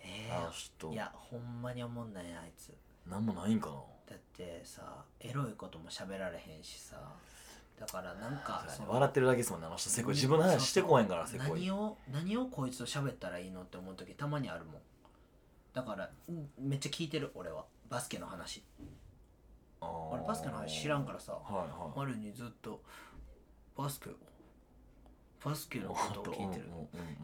[0.03, 0.91] えあの人。
[0.91, 2.71] いやほんまに思んないあいつ。
[3.09, 3.75] なんもないんかな。
[4.11, 6.97] だってさエロいことも喋られへんしさ。
[7.79, 9.89] だからなんか笑ってるだけですもんねあの人。
[9.89, 10.13] せこい。
[10.13, 11.65] 自分の話してこへんからせこい。
[11.65, 14.73] 何を何をこいつと喋ったらいいのって思う時たまにあるもん
[15.73, 16.49] だからうん。
[16.59, 17.65] めっちゃ聞いてる俺は。
[17.89, 18.63] バスケの話。
[19.81, 21.97] 俺俺バスケの話知らんからさはいはい。
[21.97, 22.81] 丸にずっと
[23.75, 24.13] バスケを
[25.43, 26.69] バスケのことを聞いてる。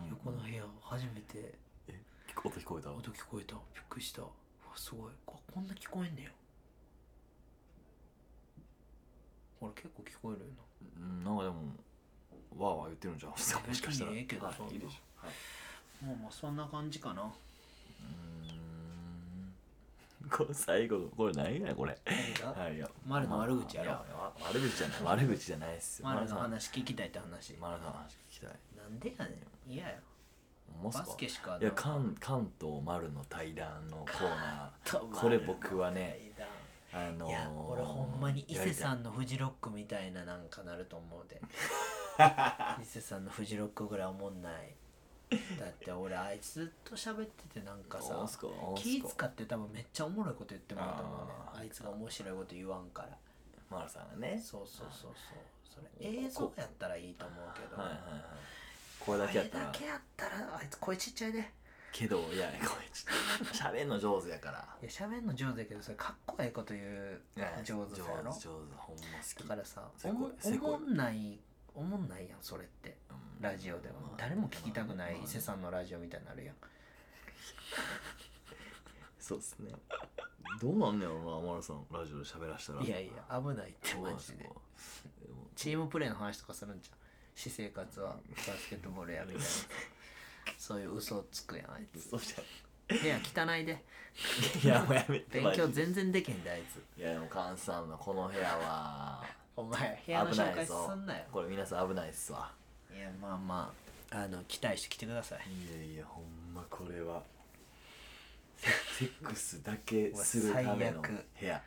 [0.09, 1.55] 横の部屋初めて
[2.43, 2.91] 音聞こえた？
[2.91, 3.55] 音聞こえた。
[3.55, 4.21] びっくりした。
[4.21, 4.31] うわ
[4.75, 5.11] すごい。
[5.25, 6.31] ここんな聞こえんねや。
[9.61, 10.47] 俺結構聞こえるよ
[10.97, 11.55] うんなんかでも
[12.57, 14.11] わーわー言ってるんじゃんもしかしたら。
[14.11, 14.63] 別にええけどでしょ。
[14.63, 16.05] はい。
[16.05, 17.29] なもうまあそんな感じかな
[20.29, 21.97] これ最後のこれ何やこれ。
[22.05, 22.61] 何が？
[22.61, 22.75] はい。
[22.75, 23.91] いや丸の悪口やろ。
[24.41, 26.07] 悪口じゃない悪口じゃないっすよ。
[26.07, 27.53] 丸の話聞きたいって話。
[27.59, 28.49] 丸の話聞きたい。
[28.77, 29.31] なんでやね
[29.67, 29.71] ん。
[29.71, 29.95] 嫌や。
[30.69, 36.31] バほんまっすかスケしかいや関関東丸の対談のコーナ関ーこれ僕はね
[36.93, 41.41] あのーいや俺ほんまに伊勢さんんのフジロックみたいななんかなると思うで。
[42.81, 44.75] 伊勢さんのフジロックぐらいおもんない
[45.29, 48.27] だって俺あいつと喋っててなんかさ
[48.75, 53.09] 気使って多分めっちゃおもろいこと言ってもらうと思うねあいつが面白いこと言わんから。
[53.69, 54.41] 丸さんがね。
[54.43, 55.39] そうそうそうそう。
[55.63, 56.09] それ。
[56.25, 57.81] 映像やったらいいと思うけど。
[57.81, 58.21] はいはいはい。
[58.99, 59.63] これだけやったら。
[59.63, 61.39] あれだけやったらあいつ声ちっちゃいで。
[61.39, 61.43] い
[61.91, 64.57] けどいやこれちょっと喋んの上手やから。
[64.81, 67.21] や喋んの上手やけどそれかっこええこと言う
[67.63, 68.31] 上手さやろ。
[68.31, 69.41] 上手上手ほんま好き。
[69.41, 71.39] だからさおもんない
[71.75, 72.95] おもんないやんそれって。
[73.09, 73.93] うんラジオでは。
[74.01, 76.55] まあ誰も聞きたくないまあ伊勢さんのラジオみたいになるやん。
[79.19, 79.71] そうっすね。
[80.59, 82.81] どうなんねやろな丸さんラジオで喋らしたら。
[82.81, 84.49] いやいや危ないってマジで。
[85.55, 86.97] チームプレーの話とかするんじゃん
[87.35, 88.17] 私生活は
[88.47, 89.45] バスケットボールやみたいな。
[90.57, 92.09] そういう嘘つくやんあいつ。
[92.09, 92.35] そうじ
[92.89, 93.73] 部屋汚いで。
[93.73, 93.79] ゃん
[94.65, 96.83] いやもうやめて勉強全然できへんであいつ。
[96.99, 99.23] いやでも菅さんのこの部屋は
[99.55, 101.23] お前部屋の危な紹介いぞすんなよ。
[101.31, 102.51] これ皆さん危ないっすわ。
[102.95, 103.73] いやまあま
[104.11, 105.39] ああの期待してきてください。
[105.39, 107.21] いやいやほんまこれは
[108.57, 111.61] セセックスだけするための最悪部屋。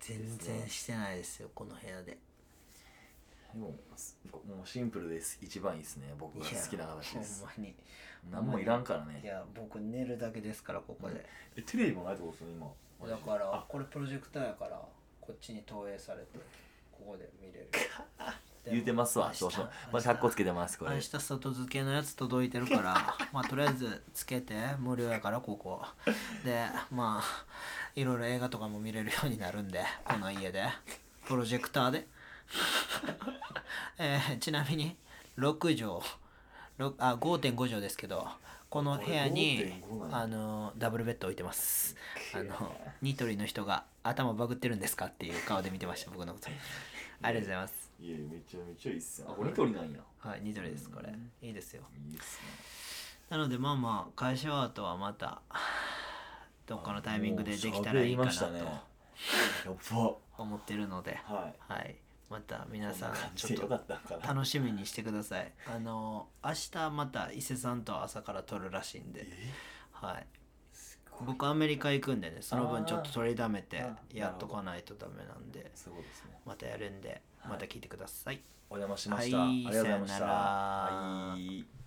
[0.00, 2.18] 全然してないですよこの部屋で。
[3.54, 5.38] でもすもうシンプルです。
[5.40, 6.14] 一番いいですね。
[6.18, 7.40] 僕が好きな話です。
[7.40, 7.74] ほんまに。
[8.30, 11.24] 何もいらんからいねや僕寝るだけですからここで、
[11.56, 12.48] えテレビもないってことですよ
[13.00, 13.10] 今。
[13.10, 13.64] だからあ。
[13.68, 14.80] これプロジェクターやから
[15.20, 16.38] こっちに投影されて
[16.98, 17.68] ここで見れる。
[18.70, 20.92] 言うてますわ少々まあかっこつけてますこれ。
[20.94, 25.84] 明日外付けのやつ届いてるから まあとりあえずつけて無料やからここ。
[26.44, 27.44] でまあ
[27.94, 30.66] いろいろ映画とかも見れるようになるんでこの家で。
[31.26, 32.06] プロジェクターで。
[33.98, 34.96] えーちなみに
[35.36, 36.24] 6畳。
[36.78, 38.26] ろあ5.5畳ですけど
[38.74, 40.10] この部屋に5.5なん。
[40.10, 41.94] やあのダブルベッド置いてます。
[42.34, 46.48] あのニトリの人が頭バグってるんですかっていう顔で見てました僕のこと。
[47.22, 47.92] ありがとうございます。
[48.00, 49.28] いやめちゃめちゃいいっすよ。
[49.30, 50.00] あこれニトリなんや。
[50.18, 51.08] はいニトリですこれ。
[51.08, 51.30] うん。
[51.40, 51.84] いいですよ。
[52.04, 52.48] いいっすね。
[53.30, 55.40] なのでまあまあ会社後はまた
[56.66, 61.14] どっかのタイミングでできたらいいかなとやっぱ思ってるので。
[61.24, 61.72] はい。
[61.72, 62.03] はい
[62.34, 63.80] また皆さんちょっと
[64.26, 65.52] 楽しみにしてください。
[65.72, 69.20] あの明日また伊勢さんと朝から撮るらしいんで。
[69.24, 69.52] え？
[69.92, 70.26] はい。
[71.24, 75.92] 僕アメリカ行くんでねその分ちょっと取りだめてやっとかないとダメなんでですね。
[76.44, 77.52] またやるんではい。
[77.52, 80.18] また聞いてください、お邪魔しました、はいありがとうございました。
[80.18, 80.40] さよなら。
[80.40, 81.83] はい